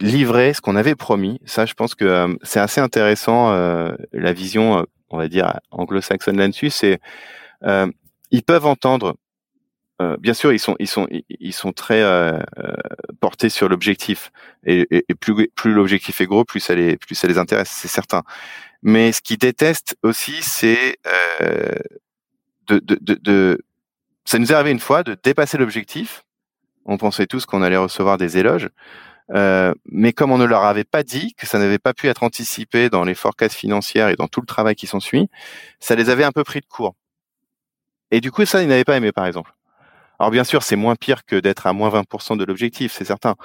[0.00, 1.40] livrer ce qu'on avait promis.
[1.44, 3.52] Ça, je pense que euh, c'est assez intéressant.
[3.52, 7.00] Euh, la vision, euh, on va dire anglo-saxonne là-dessus, c'est
[8.32, 9.16] ils peuvent entendre.
[10.20, 12.02] bien sûr, ils sont ils sont ils sont très
[13.20, 14.30] portés sur l'objectif
[14.64, 17.88] et, et, plus plus l'objectif est gros, plus ça les plus ça les intéresse, c'est
[17.88, 18.22] certain.
[18.82, 20.96] Mais ce qu'ils détestent aussi, c'est
[22.68, 23.64] de, de, de, de
[24.24, 26.24] ça nous est arrivé une fois de dépasser l'objectif.
[26.86, 28.68] On pensait tous qu'on allait recevoir des éloges.
[29.32, 32.22] Euh, mais comme on ne leur avait pas dit que ça n'avait pas pu être
[32.22, 35.28] anticipé dans les forecasts financières et dans tout le travail qui s'ensuit,
[35.78, 36.94] ça les avait un peu pris de court.
[38.10, 39.52] Et du coup, ça, ils n'avaient pas aimé, par exemple.
[40.18, 43.36] Alors bien sûr, c'est moins pire que d'être à moins 20% de l'objectif, c'est certain.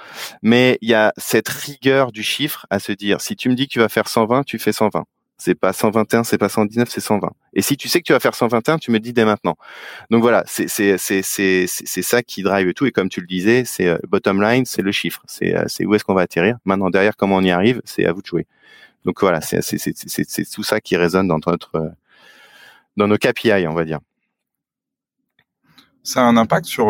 [0.42, 3.66] Mais il y a cette rigueur du chiffre à se dire, si tu me dis
[3.66, 5.04] que tu vas faire 120, tu fais 120.
[5.38, 7.30] C'est pas 121, c'est pas 119, c'est 120.
[7.52, 9.56] Et si tu sais que tu vas faire 121, tu me dis dès maintenant.
[10.10, 12.86] Donc voilà, c'est ça qui drive tout.
[12.86, 15.22] Et comme tu le disais, c'est euh, bottom line, c'est le chiffre.
[15.26, 16.56] C'est euh, c'est où est-ce qu'on va atterrir.
[16.64, 18.46] Maintenant derrière, comment on y arrive, c'est à vous de jouer.
[19.04, 21.88] Donc voilà, c'est c'est tout ça qui résonne dans notre euh,
[22.96, 24.00] dans nos KPI, on va dire.
[26.02, 26.86] Ça a un impact sur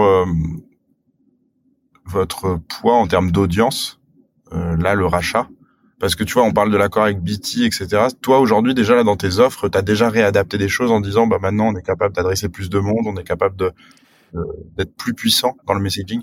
[2.04, 3.98] votre poids en termes d'audience.
[4.52, 5.48] là, le rachat?
[5.98, 8.08] Parce que tu vois, on parle de l'accord avec BT, etc.
[8.20, 11.26] Toi, aujourd'hui, déjà là dans tes offres, tu as déjà réadapté des choses en disant,
[11.26, 13.72] bah maintenant, on est capable d'adresser plus de monde, on est capable de
[14.76, 16.22] d'être plus puissant dans le messaging?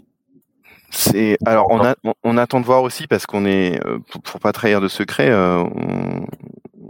[0.92, 4.80] C'est alors on, on, attend de voir aussi parce qu'on est euh, pour, pas trahir
[4.80, 5.64] de secret, euh,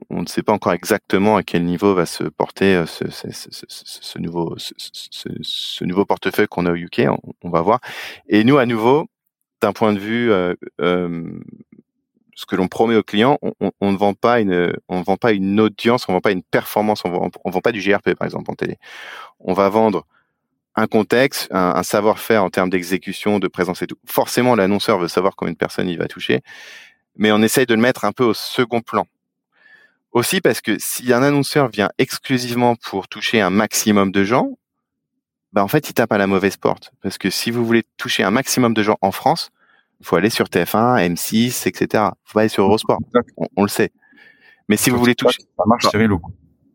[0.10, 3.66] on ne sait pas encore exactement à quel niveau va se porter ce, ce, ce,
[3.68, 7.04] ce nouveau, ce, nouveau portefeuille qu'on a au UK.
[7.44, 7.80] On, va voir.
[8.28, 9.06] Et nous, à nouveau,
[9.62, 10.54] d'un point de vue euh,
[12.36, 13.38] ce que l'on promet aux clients,
[13.82, 17.04] on, ne vend pas une, on vend pas une audience, on vend pas une performance,
[17.06, 18.78] on vend, vend pas du GRP par exemple en télé.
[19.40, 20.06] On va vendre
[20.76, 23.98] un contexte, un, savoir-faire en termes d'exécution, de présence et tout.
[24.06, 26.42] Forcément, l'annonceur veut savoir combien de personnes il va toucher,
[27.16, 29.06] mais on essaye de le mettre un peu au second plan.
[30.12, 34.58] Aussi parce que si un annonceur vient exclusivement pour toucher un maximum de gens,
[35.54, 36.92] bah en fait, il tape à la mauvaise porte.
[37.02, 39.52] Parce que si vous voulez toucher un maximum de gens en France,
[40.04, 42.06] faut aller sur TF1, M6, etc.
[42.24, 43.00] Faut pas aller sur Eurosport.
[43.56, 43.92] On, le sait.
[44.70, 46.22] Mais si vous voulez toucher, ça marche, Cyril, ou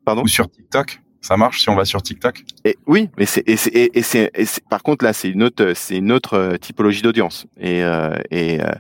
[0.05, 0.23] Pardon?
[0.23, 2.45] Ou sur TikTok ça marche si on va sur TikTok?
[2.65, 5.97] Et Oui, mais c'est et c'est et c'est par contre là c'est une autre c'est
[5.97, 8.71] une autre euh, typologie d'audience et euh, et euh,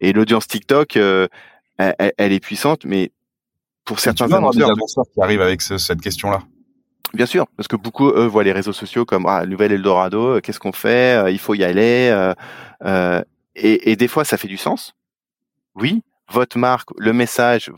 [0.00, 1.28] et l'audience TikTok elle,
[2.16, 3.12] elle, est puissante, mais
[3.84, 6.42] pour certains tu annonceurs, des annonceurs qui arrivent avec cette question-là.
[7.14, 10.60] Bien sûr, parce que beaucoup eux voient les réseaux sociaux comme ah nouvelle Eldorado, qu'est-ce
[10.60, 12.34] qu'on fait Il faut y aller.
[12.84, 13.22] Euh,
[13.54, 14.94] et, des fois, ça fait du sens.
[15.74, 17.70] Oui, votre marque, le message,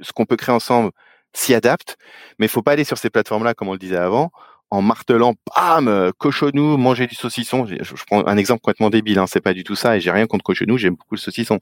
[0.00, 0.90] ce qu'on peut créer ensemble
[1.32, 1.98] s'y adapte,
[2.38, 4.30] mais il faut pas aller sur ces plateformes-là, comme on le disait avant,
[4.70, 7.66] en martelant, bam, cochonou, manger du saucisson.
[7.66, 10.26] Je, prends un exemple complètement débile, hein, c'est pas du tout ça, et j'ai rien
[10.26, 11.58] contre cochonou, j'aime beaucoup le saucisson.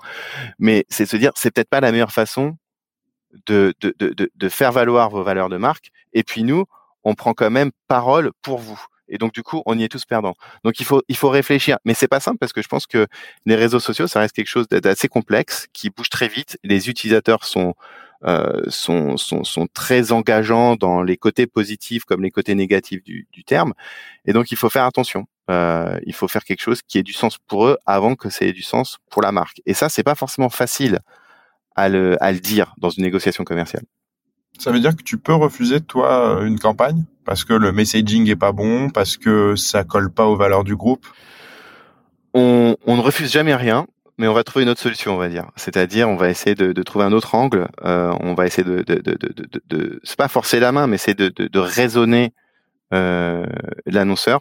[0.59, 2.57] Mais c'est se dire, c'est peut-être pas la meilleure façon
[3.47, 3.75] de
[4.49, 5.91] faire valoir vos valeurs de marque.
[6.13, 6.65] Et puis nous,
[7.05, 8.81] on prend quand même parole pour vous.
[9.09, 10.35] Et donc du coup, on y est tous perdants.
[10.65, 13.07] Donc il faut il faut réfléchir, mais c'est pas simple parce que je pense que
[13.45, 16.59] les réseaux sociaux, ça reste quelque chose d'assez complexe, qui bouge très vite.
[16.65, 17.75] Les utilisateurs sont
[18.25, 23.29] euh, sont, sont, sont très engageants dans les côtés positifs comme les côtés négatifs du,
[23.31, 23.75] du terme.
[24.25, 25.27] Et donc il faut faire attention.
[25.51, 28.45] Euh, il faut faire quelque chose qui ait du sens pour eux avant que ça
[28.45, 29.61] ait du sens pour la marque.
[29.67, 31.01] Et ça, c'est pas forcément facile
[31.77, 33.85] à le, à le dire dans une négociation commerciale.
[34.59, 38.37] Ça veut dire que tu peux refuser toi une campagne parce que le messaging est
[38.37, 41.07] pas bon, parce que ça colle pas aux valeurs du groupe?
[42.35, 43.87] On, on ne refuse jamais rien,
[44.19, 45.51] mais on va trouver une autre solution, on va dire.
[45.57, 47.69] C'est-à-dire, on va essayer de, de, trouver un autre angle.
[47.85, 50.99] Euh, on va essayer de, de, de, de, de c'est pas forcer la main, mais
[50.99, 52.33] c'est de, de, de raisonner
[52.95, 53.47] euh,
[53.87, 54.41] l'annonceur.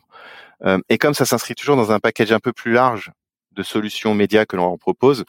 [0.64, 3.12] Euh, et comme ça s'inscrit toujours dans un package un peu plus large
[3.52, 5.26] de solutions médias que l'on propose,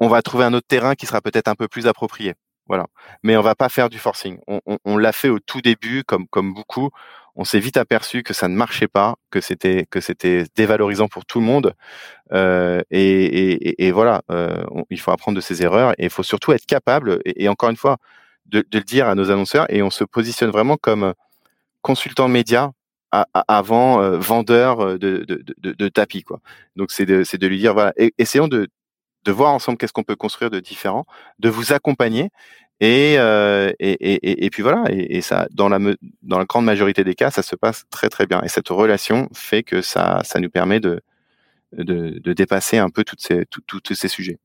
[0.00, 2.34] on va trouver un autre terrain qui sera peut-être un peu plus approprié.
[2.68, 2.86] Voilà.
[3.22, 4.38] Mais on va pas faire du forcing.
[4.46, 6.90] On, on, on l'a fait au tout début, comme comme beaucoup.
[7.36, 11.26] On s'est vite aperçu que ça ne marchait pas, que c'était que c'était dévalorisant pour
[11.26, 11.74] tout le monde.
[12.32, 16.22] Euh, et, et, et, voilà, euh, il faut apprendre de ses erreurs et il faut
[16.22, 17.20] surtout être capable.
[17.24, 17.96] Et, encore une fois,
[18.46, 19.66] de, de, le dire à nos annonceurs.
[19.68, 21.12] Et on se positionne vraiment comme
[21.82, 22.72] consultant média
[23.48, 26.40] avant euh, vendeur de, de, de, de, tapis quoi.
[26.76, 28.68] Donc c'est de, de lui dire voilà, essayons de,
[29.24, 31.06] de voir ensemble qu'est-ce qu'on peut construire de différent,
[31.38, 32.30] de vous accompagner
[32.80, 35.78] et, euh, et, et, et, puis voilà, et, ça, dans la,
[36.22, 38.42] dans la grande majorité des cas, ça se passe très très bien.
[38.42, 41.00] Et cette relation fait que ça, ça nous permet de,
[41.72, 44.38] de, de dépasser un peu toutes ces, tous ces sujets.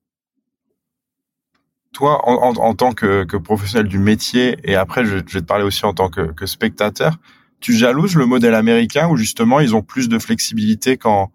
[1.92, 5.46] Toi, en, en, tant que, que, professionnel du métier, et après je, je, vais te
[5.46, 7.18] parler aussi en tant que, que spectateur,
[7.60, 11.32] tu jalouses le modèle américain où justement ils ont plus de flexibilité qu'en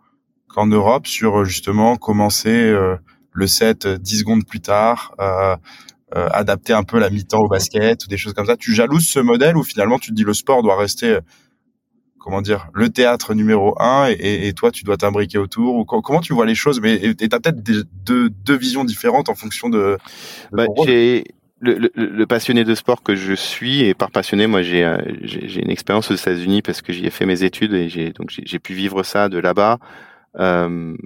[0.47, 2.97] qu'en Europe sur justement commencer euh,
[3.35, 5.57] le set 10 secondes plus tard, euh,
[6.14, 8.57] euh, adapter un peu la mi-temps au basket ou des choses comme ça.
[8.57, 11.20] Tu jalouses ce modèle ou finalement tu te dis le sport doit rester euh,
[12.18, 16.20] comment dire le théâtre numéro un et, et toi tu dois t'imbriquer autour ou comment
[16.20, 16.80] tu vois les choses?
[16.80, 19.99] Mais et t'as peut-être deux, deux visions différentes en fonction de,
[20.53, 21.24] bah, j'ai
[21.61, 24.99] le, le, le, passionné de sport que je suis et par passionné moi j'ai euh,
[25.22, 28.28] j'ai une expérience aux États-Unis parce que j'y ai fait mes études et j'ai donc
[28.30, 29.78] j'ai pu vivre ça de là-bas.
[30.39, 30.97] Euh,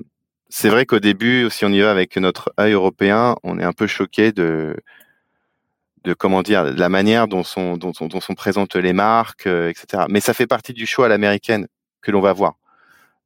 [0.48, 3.72] c'est vrai qu'au début, si on y va avec notre œil européen, on est un
[3.72, 4.76] peu choqué de,
[6.04, 9.68] de comment dire, de la manière dont sont, dont, dont sont présentes les marques, euh,
[9.70, 10.04] etc.
[10.08, 11.68] Mais ça fait partie du choix à l'américaine
[12.02, 12.54] que l'on va voir.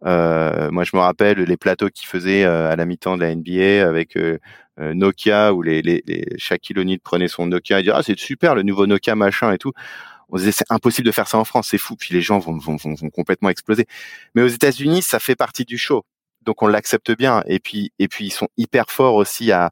[0.04, 3.34] Euh, moi, je me rappelle les plateaux qu'ils faisaient euh, à la mi-temps de la
[3.34, 4.38] NBA avec euh,
[4.78, 8.54] Nokia où les, les, les Shaquille O'Neal prenait son Nokia et disait ah c'est super
[8.54, 9.72] le nouveau Nokia machin et tout.
[10.30, 11.94] On disait c'est impossible de faire ça en France, c'est fou.
[11.96, 13.86] Puis les gens vont, vont, vont, vont complètement exploser.
[14.34, 16.04] Mais aux États-Unis, ça fait partie du show
[16.44, 17.42] donc on l'accepte bien.
[17.46, 19.70] Et puis et puis ils sont hyper forts aussi à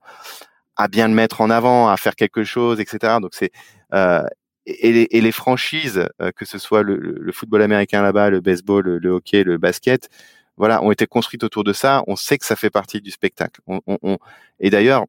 [0.77, 3.19] à bien le mettre en avant, à faire quelque chose, etc.
[3.21, 3.53] Donc c'est
[3.95, 4.25] euh,
[4.67, 8.41] et, les, et, les, franchises, euh, que ce soit le, le football américain là-bas, le
[8.41, 10.09] baseball, le, hockey, le basket,
[10.57, 12.03] voilà, ont été construites autour de ça.
[12.07, 13.61] On sait que ça fait partie du spectacle.
[13.67, 14.19] On, on, on...
[14.61, 15.07] Et d'ailleurs,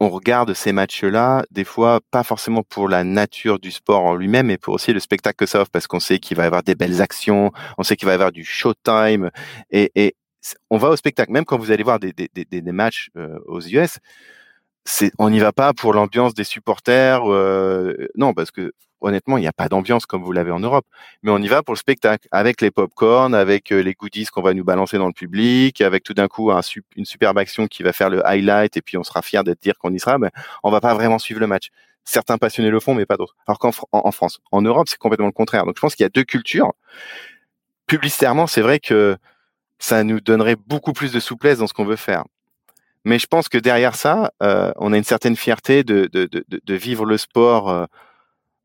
[0.00, 4.46] on regarde ces matchs-là, des fois pas forcément pour la nature du sport en lui-même,
[4.46, 6.62] mais pour aussi le spectacle que ça offre, parce qu'on sait qu'il va y avoir
[6.62, 9.30] des belles actions, on sait qu'il va y avoir du showtime,
[9.70, 10.16] et, et,
[10.70, 11.32] on va au spectacle.
[11.32, 13.98] Même quand vous allez voir des, des, des, des matchs euh, aux US,
[15.18, 17.30] on n'y va pas pour l'ambiance des supporters.
[17.30, 20.86] Euh, non, parce que honnêtement, il n'y a pas d'ambiance comme vous l'avez en Europe.
[21.22, 24.42] Mais on y va pour le spectacle, avec les pop-corn, avec euh, les goodies qu'on
[24.42, 26.60] va nous balancer dans le public, avec tout d'un coup un,
[26.96, 29.78] une superbe action qui va faire le highlight, et puis on sera fier d'être dire
[29.78, 30.18] qu'on y sera.
[30.18, 30.30] Mais
[30.62, 31.70] on va pas vraiment suivre le match.
[32.04, 33.36] Certains passionnés le font, mais pas d'autres.
[33.46, 35.64] Alors qu'en en, France, en Europe, c'est complètement le contraire.
[35.64, 36.72] Donc je pense qu'il y a deux cultures.
[37.86, 39.16] Publicitairement, c'est vrai que
[39.80, 42.24] ça nous donnerait beaucoup plus de souplesse dans ce qu'on veut faire.
[43.04, 46.44] Mais je pense que derrière ça, euh, on a une certaine fierté de, de, de,
[46.48, 47.86] de vivre le sport euh,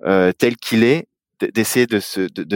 [0.06, 1.08] euh, tel qu'il est,
[1.40, 2.00] d'essayer de,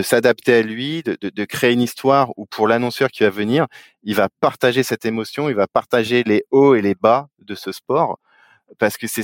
[0.01, 3.67] s'adapter à lui, de, créer une histoire où pour l'annonceur qui va venir,
[4.03, 7.71] il va partager cette émotion, il va partager les hauts et les bas de ce
[7.71, 8.19] sport,
[8.77, 9.23] parce que c'est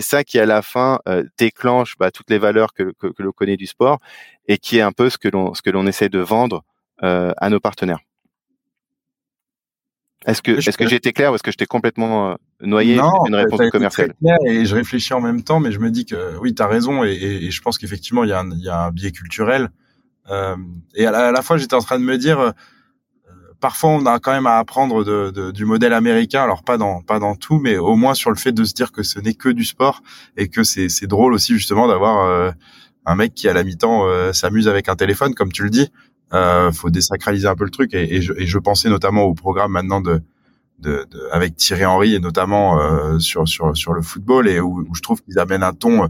[0.00, 3.32] ça qui à la fin euh, déclenche bah, toutes les valeurs que, que, que l'on
[3.32, 3.98] connaît du sport
[4.46, 6.62] et qui est un peu ce que l'on ce que l'on essaie de vendre
[7.02, 8.00] euh, à nos partenaires.
[10.26, 13.26] Est-ce que est-ce que j'ai été clair ou est-ce que j'étais complètement euh, noyé non,
[13.26, 16.38] une réponse commerciale clair et je réfléchis en même temps, mais je me dis que
[16.38, 18.68] oui, tu as raison et, et, je pense qu'effectivement il y, a un, il y
[18.68, 19.70] a un biais culturel.
[20.30, 20.56] Euh,
[20.94, 22.52] et à la, à la fois, j'étais en train de me dire, euh,
[23.60, 27.02] parfois on a quand même à apprendre de, de, du modèle américain, alors pas dans
[27.02, 29.34] pas dans tout, mais au moins sur le fait de se dire que ce n'est
[29.34, 30.02] que du sport
[30.38, 32.52] et que c'est drôle aussi justement d'avoir
[33.04, 35.90] un mec qui à la mi-temps s'amuse avec un téléphone, comme tu le dis.
[36.34, 39.70] Euh, faut désacraliser un peu le truc et, je, et, je, pensais notamment au programme
[39.70, 40.20] maintenant de,
[40.80, 44.84] de, de avec Thierry Henry et notamment euh, sur sur sur le football et où,
[44.88, 46.08] où je trouve qu'ils amènent un ton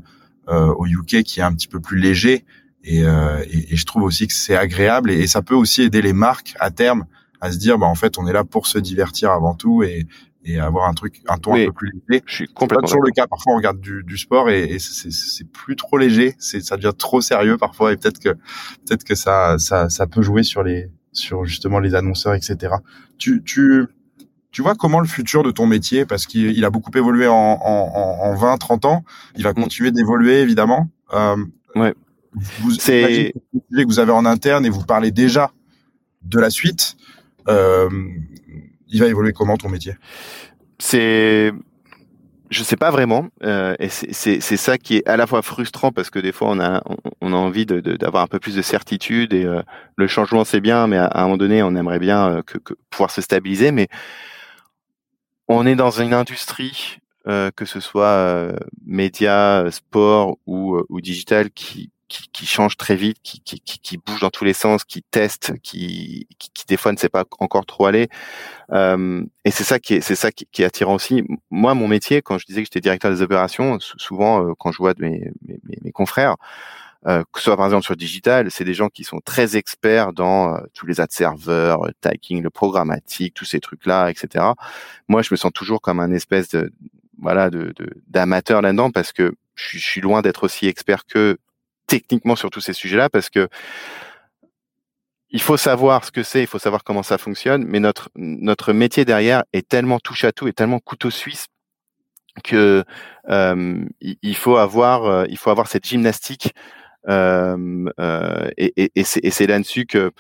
[0.49, 2.47] euh, au UK qui est un petit peu plus léger
[2.85, 6.15] et, euh, et je trouve aussi que c'est agréable et, ça peut aussi aider les
[6.15, 7.05] marques à terme
[7.43, 10.07] à se dire bah en fait on est là pour se divertir avant tout et,
[10.45, 12.23] et avoir un truc, un ton un peu plus léger.
[12.27, 12.83] Je suis complètement.
[12.83, 13.27] pas toujours le cas.
[13.27, 16.35] Parfois, on regarde du, du sport et, et c'est plus trop léger.
[16.39, 20.23] C'est, ça devient trop sérieux parfois et peut-être que, peut-être que ça, ça, ça peut
[20.23, 22.75] jouer sur les, sur justement les annonceurs, etc.
[23.19, 23.87] Tu, tu,
[24.51, 28.19] tu vois comment le futur de ton métier, parce qu'il a beaucoup évolué en, en,
[28.23, 29.05] en 20, 30 ans,
[29.37, 29.55] il va mm.
[29.55, 30.91] continuer d'évoluer évidemment.
[31.13, 31.37] Euh,
[31.75, 31.95] ouais.
[32.35, 35.53] Vous, c'est que vous avez en interne et vous parlez déjà
[36.23, 36.97] de la suite.
[37.49, 37.89] Euh,
[38.95, 39.97] il va évoluer comment ton métier?
[40.79, 41.53] C'est
[42.51, 46.11] je sais pas vraiment, euh, et c'est ça qui est à la fois frustrant parce
[46.11, 46.83] que des fois on a
[47.21, 49.63] on, a envie d'avoir un peu plus de certitude et euh,
[49.97, 52.59] le changement c'est bien, mais à, un moment donné on aimerait bien euh, que,
[52.91, 53.89] pouvoir se stabiliser, mais
[55.49, 58.53] on est dans une industrie que ce soit
[58.85, 64.21] média, sport ou, ou digital qui qui, qui change très vite, qui, qui, qui, bouge
[64.21, 67.87] dans tous les sens, qui teste, qui, qui, des fois ne sait pas encore trop
[67.87, 68.09] aller.
[68.73, 71.25] Euh, et c'est ça qui est, c'est ça qui, est attirant aussi.
[71.51, 74.79] Moi, mon métier, quand je disais que j'étais directeur des opérations, souvent euh, quand je
[74.79, 76.37] vois mes, mes, mes confrères,
[77.07, 80.13] euh, que ce soit par exemple sur digital, c'est des gens qui sont très experts
[80.13, 84.45] dans euh, tous les ad serveurs, tagging, le programmatique, tous ces trucs-là, etc.
[85.09, 86.73] Moi, je me sens toujours comme un espèce de
[87.21, 87.75] voilà de
[88.09, 91.39] d'amateur là-dedans parce que je suis loin d'être aussi expert que
[91.87, 93.49] techniquement sur tous ces sujets-là parce que
[95.31, 98.73] il faut savoir ce que c'est, il faut savoir comment ça fonctionne, mais notre notre
[98.73, 101.49] métier derrière est tellement touche à tout et tellement couteau suisse
[102.45, 102.85] que
[103.31, 106.55] euh, il faut avoir euh, il faut avoir cette gymnastique
[107.09, 110.13] euh, euh et, et, et c'est là-dessus que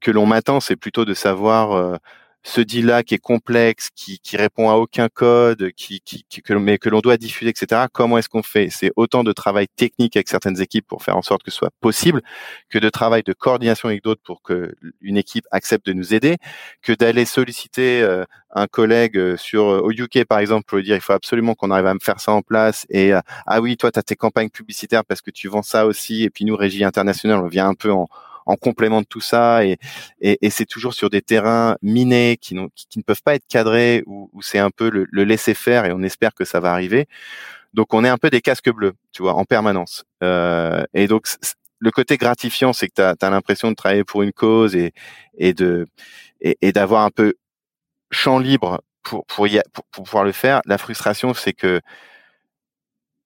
[0.00, 1.96] que l'on m'attend, c'est plutôt de savoir euh,
[2.46, 6.78] ce deal-là qui est complexe, qui, qui répond à aucun code, qui, qui, que, mais
[6.78, 7.86] que l'on doit diffuser, etc.
[7.92, 8.68] Comment est-ce qu'on fait?
[8.70, 11.72] C'est autant de travail technique avec certaines équipes pour faire en sorte que ce soit
[11.80, 12.22] possible,
[12.70, 16.36] que de travail de coordination avec d'autres pour que une équipe accepte de nous aider,
[16.82, 18.24] que d'aller solliciter euh,
[18.54, 21.56] un collègue euh, sur euh, au UK par exemple pour lui dire il faut absolument
[21.56, 23.12] qu'on arrive à me faire ça en place et
[23.46, 26.30] ah oui toi tu as tes campagnes publicitaires parce que tu vends ça aussi et
[26.30, 28.06] puis nous régie internationale on vient un peu en
[28.46, 29.76] en complément de tout ça et,
[30.20, 33.46] et, et c'est toujours sur des terrains minés qui, qui, qui, ne peuvent pas être
[33.48, 36.60] cadrés où, où c'est un peu le, le, laisser faire et on espère que ça
[36.60, 37.06] va arriver.
[37.74, 40.04] Donc on est un peu des casques bleus, tu vois, en permanence.
[40.22, 41.26] Euh, et donc
[41.78, 44.92] le côté gratifiant, c'est que tu as, l'impression de travailler pour une cause et,
[45.36, 45.86] et de
[46.40, 47.34] et, d'avoir un peu
[48.10, 50.62] champ libre pour pour, y pour, pour pouvoir le faire.
[50.66, 51.80] La frustration, c'est que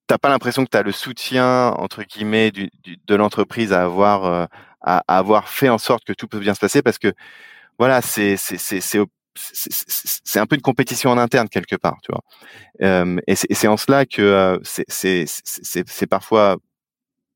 [0.06, 3.84] t'as pas l'impression que tu as le soutien entre guillemets du, du, de l'entreprise à
[3.84, 4.46] avoir euh,
[4.80, 7.12] à, avoir fait en sorte que tout peut bien se passer parce que
[7.78, 8.80] voilà, c'est c'est c'est
[9.34, 12.22] c'est un peu une compétition en interne quelque part, tu vois.
[12.82, 16.56] Euh, et c'est en cela que euh, c'est parfois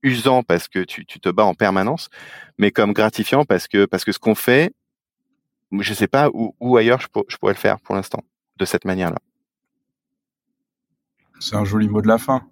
[0.03, 2.11] usant parce que tu, tu te bats en permanence,
[2.59, 4.75] mais comme gratifiant parce que parce que ce qu'on fait,
[5.73, 8.23] je sais pas où, où ailleurs je, je pourrais le faire pour l'instant
[8.57, 9.19] de cette manière-là.
[11.41, 12.47] C'est un joli mot de la fin.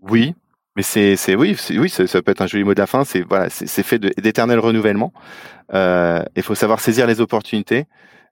[0.00, 0.34] Oui,
[0.76, 2.86] mais c'est, c'est oui, c'est, oui, ça, ça, peut être un joli mot de la
[2.86, 3.04] fin.
[3.04, 5.12] C'est voilà, c'est, c'est fait d'éternel renouvellement.
[5.74, 7.86] Euh, il faut savoir saisir les opportunités.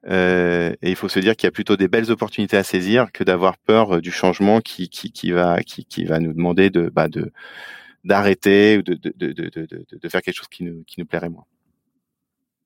[0.07, 3.23] et il faut se dire qu'il y a plutôt des belles opportunités à saisir que
[3.23, 7.07] d'avoir peur du changement qui, qui, qui va qui, qui va nous demander de bah,
[7.07, 7.31] de
[8.03, 11.29] d'arrêter ou de de, de, de, de, faire quelque chose qui nous qui nous plairait
[11.29, 11.45] moins.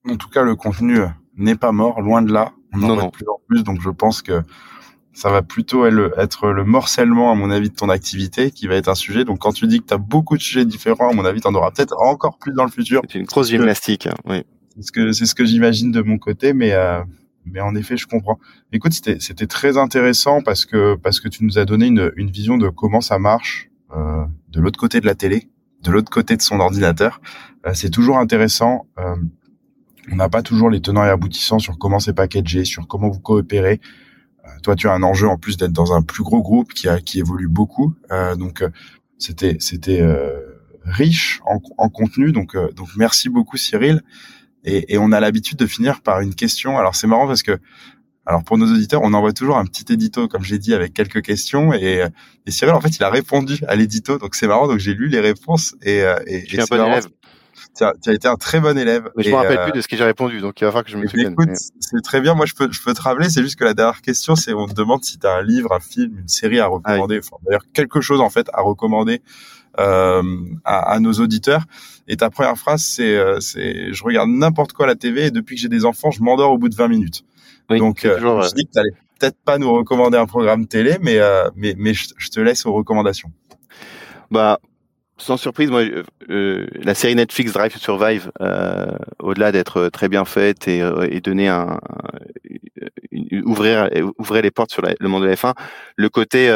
[0.08, 1.00] En tout cas, le contenu
[1.36, 2.52] n'est pas mort, loin de là.
[2.72, 4.42] On en voit de plus en plus, donc je pense que
[5.16, 8.88] ça va plutôt être le morcellement, à mon avis, de ton activité qui va être
[8.88, 9.24] un sujet.
[9.24, 11.48] Donc, quand tu dis que tu as beaucoup de sujets différents, à mon avis, tu
[11.48, 13.00] en auras peut-être encore plus dans le futur.
[13.10, 14.44] C'est une grosse gymnastique, hein, oui.
[14.74, 17.00] C'est ce que, c'est ce que j'imagine de mon côté, mais, euh,
[17.46, 18.38] mais en effet, je comprends.
[18.72, 22.30] Écoute, c'était, c'était très intéressant parce que, parce que tu nous as donné une, une
[22.30, 25.48] vision de comment ça marche, euh, de l'autre côté de la télé,
[25.82, 27.22] de l'autre côté de son ordinateur.
[27.66, 28.86] Euh, c'est toujours intéressant.
[28.98, 29.16] Euh,
[30.12, 33.20] on n'a pas toujours les tenants et aboutissants sur comment c'est packagé, sur comment vous
[33.20, 33.80] coopérez.
[34.62, 37.00] Toi, tu as un enjeu en plus d'être dans un plus gros groupe qui a
[37.00, 37.94] qui évolue beaucoup.
[38.10, 38.70] Euh, donc, euh,
[39.18, 40.40] c'était c'était euh,
[40.84, 42.32] riche en, en, contenu.
[42.32, 44.02] Donc, donc merci beaucoup, Cyril.
[44.64, 46.78] Et, et on a l'habitude de finir par une question.
[46.78, 47.58] Alors, c'est marrant parce que
[48.28, 51.22] alors pour nos auditeurs, on envoie toujours un petit édito, comme j'ai dit, avec quelques
[51.22, 51.72] questions.
[51.72, 52.04] Et,
[52.46, 54.66] et, Cyril, en fait, il a répondu à l'édito, donc c'est marrant.
[54.66, 56.98] Donc j'ai lu les réponses et, et, et c'est marrant
[57.76, 59.10] tu as, été un très bon élève.
[59.16, 60.84] Mais je me rappelle euh, plus de ce que j'ai répondu, donc il va falloir
[60.84, 61.32] que je me souvienne.
[61.32, 61.50] Écoute,
[61.80, 62.34] c'est très bien.
[62.34, 63.28] Moi, je peux, je peux te rappeler.
[63.28, 65.72] C'est juste que la dernière question, c'est on te demande si tu as un livre,
[65.72, 67.18] un film, une série à recommander.
[67.18, 69.22] Enfin, d'ailleurs, quelque chose en fait à recommander
[69.78, 70.22] euh,
[70.64, 71.64] à, à, nos auditeurs.
[72.08, 75.30] Et ta première phrase, c'est, euh, c'est, je regarde n'importe quoi à la TV et
[75.30, 77.24] depuis que j'ai des enfants, je m'endors au bout de 20 minutes.
[77.68, 80.96] Oui, Donc, euh, toujours, je dis que t'allais peut-être pas nous recommander un programme télé,
[81.02, 81.18] mais
[81.56, 83.30] mais mais je, je te laisse aux recommandations.
[84.30, 84.60] Bah
[85.18, 88.86] sans surprise, moi, euh, euh, la série Netflix Drive to Survive, euh,
[89.18, 91.78] au-delà d'être très bien faite et, euh, et donner un,
[93.44, 93.88] ouvrir
[94.18, 95.54] ouvrir les portes sur le monde de la F1,
[95.96, 96.50] le côté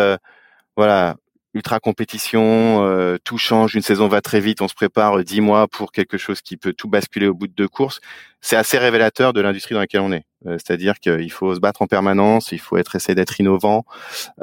[0.76, 1.16] voilà
[1.54, 5.90] ultra compétition, tout change, une saison va très vite, on se prépare dix mois pour
[5.90, 8.00] quelque chose qui peut tout basculer au bout de deux courses.
[8.40, 10.24] C'est assez révélateur de l'industrie dans laquelle on est.
[10.44, 13.84] C'est-à-dire qu'il faut se battre en permanence, il faut être essayer d'être innovant,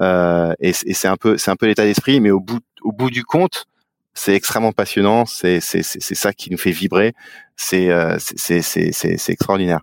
[0.02, 3.10] et, et c'est un peu c'est un peu l'état d'esprit, mais au bout au bout
[3.10, 3.68] du compte
[4.18, 7.14] c'est extrêmement passionnant, c'est c'est c'est ça qui nous fait vibrer,
[7.56, 9.82] c'est euh, c'est c'est c'est extraordinaire.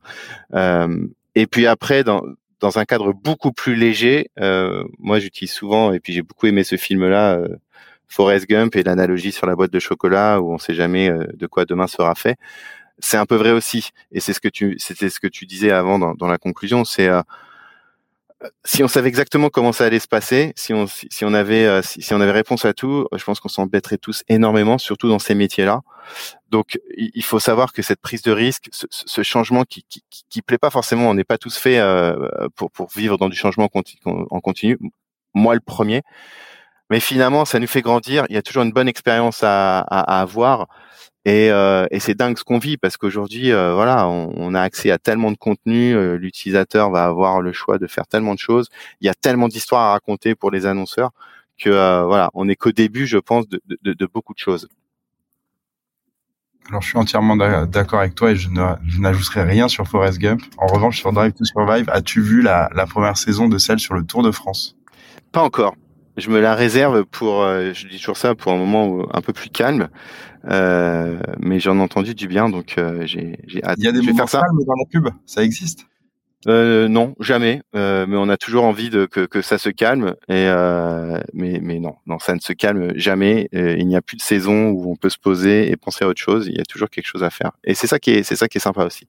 [0.54, 1.06] Euh,
[1.36, 2.22] et puis après dans
[2.60, 6.64] dans un cadre beaucoup plus léger, euh, moi j'utilise souvent et puis j'ai beaucoup aimé
[6.64, 7.38] ce film là.
[8.06, 11.64] Forrest Gump et l'analogie sur la boîte de chocolat où on sait jamais de quoi
[11.64, 12.36] demain sera fait.
[13.00, 15.72] C'est un peu vrai aussi, et c'est ce que tu, c'était ce que tu disais
[15.72, 16.84] avant dans, dans la conclusion.
[16.84, 17.22] C'est euh,
[18.64, 22.64] si on savait exactement comment ça allait se passer, si on avait euh, si, réponse
[22.64, 25.80] à tout, je pense qu'on s'embêterait tous énormément, surtout dans ces métiers-là.
[26.50, 29.84] Donc il faut savoir que cette prise de risque, ce, changement qui,
[30.30, 33.68] qui, plaît pas forcément, on n'est pas tous faits euh, pour vivre dans du changement
[34.04, 34.78] en continu.
[35.34, 36.02] Moi le premier.
[36.90, 38.26] Mais finalement, ça nous fait grandir.
[38.28, 40.68] Il y a toujours une bonne expérience à avoir.
[41.26, 44.60] Et, euh, et c'est dingue ce qu'on vit parce qu'aujourd'hui, euh, voilà, on, on, a
[44.60, 45.94] accès à tellement de contenu.
[45.94, 48.68] Euh, L'utilisateur va avoir le choix de faire tellement de choses.
[49.00, 51.12] Il y a tellement d'histoires à raconter pour les annonceurs
[51.58, 54.68] que euh, voilà, on n'est qu'au début, je pense, de, de, de, beaucoup de choses.
[56.68, 58.48] Alors, je suis entièrement d'accord avec toi et je
[58.98, 60.42] n'ajouterai rien sur Forrest Gump.
[60.58, 63.94] En revanche, sur Drive to Survive, as-tu vu la, la première saison de celle sur
[63.94, 64.76] le Tour de France?
[65.30, 65.74] Pas encore
[66.16, 69.32] je me la réserve pour, euh, je dis toujours ça, pour un moment un peu
[69.32, 69.88] plus calme.
[70.50, 73.76] Euh, mais j'en ai entendu du bien, donc euh, j'ai hâte.
[73.78, 75.86] Il y a des moments calmes dans la pub, ça existe?
[76.46, 77.62] Euh, Non, jamais.
[77.74, 80.14] Euh, mais on a toujours envie de que, que ça se calme.
[80.28, 80.46] Et
[81.32, 83.48] mais mais non, non, ça ne se calme jamais.
[83.52, 86.20] il n'y a plus de saison où on peut se poser et penser à autre
[86.20, 86.46] chose.
[86.46, 87.52] Il y a toujours quelque chose à faire.
[87.64, 89.08] Et c'est ça qui est, c'est ça qui est sympa aussi.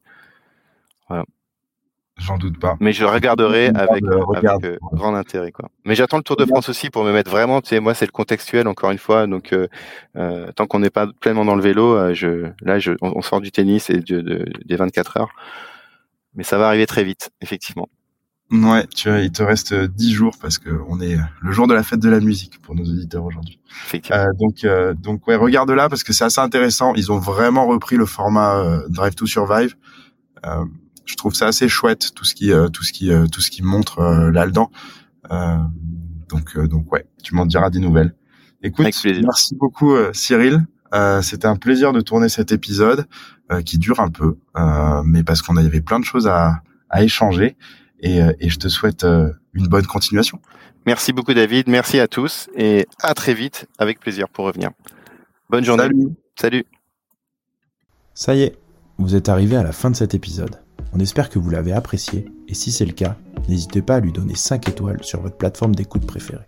[1.09, 1.25] Voilà.
[2.17, 2.77] J'en doute pas.
[2.79, 5.69] Mais je regarderai avec, euh, avec euh, grand intérêt, quoi.
[5.83, 7.59] Mais j'attends le Tour de France aussi pour me mettre vraiment.
[7.59, 9.27] Tu sais, moi, c'est le contextuel encore une fois.
[9.27, 9.67] Donc, euh,
[10.15, 13.51] euh tant qu'on n'est pas pleinement dans le vélo, je, là, je, on, sort du
[13.51, 15.31] tennis et de, de, des 24 heures.
[16.35, 17.89] Mais ça va arriver très vite, effectivement.
[18.51, 21.73] Ouais, tu vois, il te reste 10 jours parce que on est le jour de
[21.73, 23.59] la fête de la musique pour nos auditeurs aujourd'hui.
[24.11, 24.65] Euh, donc,
[25.01, 26.93] donc ouais, regarde là parce que c'est assez intéressant.
[26.95, 29.75] Ils ont vraiment repris le format Drive to Survive.
[31.05, 33.41] Euh, je trouve ça assez chouette tout ce qui euh, tout ce qui euh, tout
[33.41, 34.71] ce qui montre euh, là-dedans.
[36.29, 38.15] donc donc ouais, tu m'en diras des nouvelles.
[38.61, 40.65] Écoute, merci beaucoup Cyril.
[41.21, 43.05] C'était un plaisir de tourner cet épisode
[43.65, 44.37] qui dure un peu,
[45.03, 47.57] mais parce qu'on avait plein de choses à, à échanger.
[47.99, 50.39] Et, et, je te souhaite une bonne continuation.
[50.85, 54.71] Merci beaucoup David, merci à tous et à très vite avec plaisir pour revenir.
[55.49, 55.83] Bonne journée.
[55.83, 56.15] Salut.
[56.39, 56.65] Salut.
[58.13, 58.57] Ça y est,
[58.97, 60.64] vous êtes arrivé à la fin de cet épisode.
[60.95, 63.17] On espère que vous l'avez apprécié et si c'est le cas,
[63.49, 66.47] n'hésitez pas à lui donner 5 étoiles sur votre plateforme d'écoute préférée.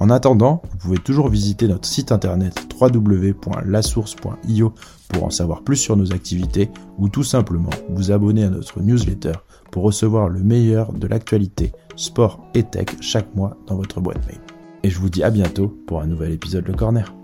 [0.00, 4.74] En attendant, vous pouvez toujours visiter notre site internet www.lasource.io
[5.08, 6.68] pour en savoir plus sur nos activités
[6.98, 9.34] ou tout simplement vous abonner à notre newsletter
[9.70, 14.40] pour recevoir le meilleur de l'actualité sport et tech chaque mois dans votre boîte mail.
[14.82, 17.14] Et je vous dis à bientôt pour un nouvel épisode Le Corner.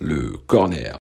[0.00, 0.98] Le Corner.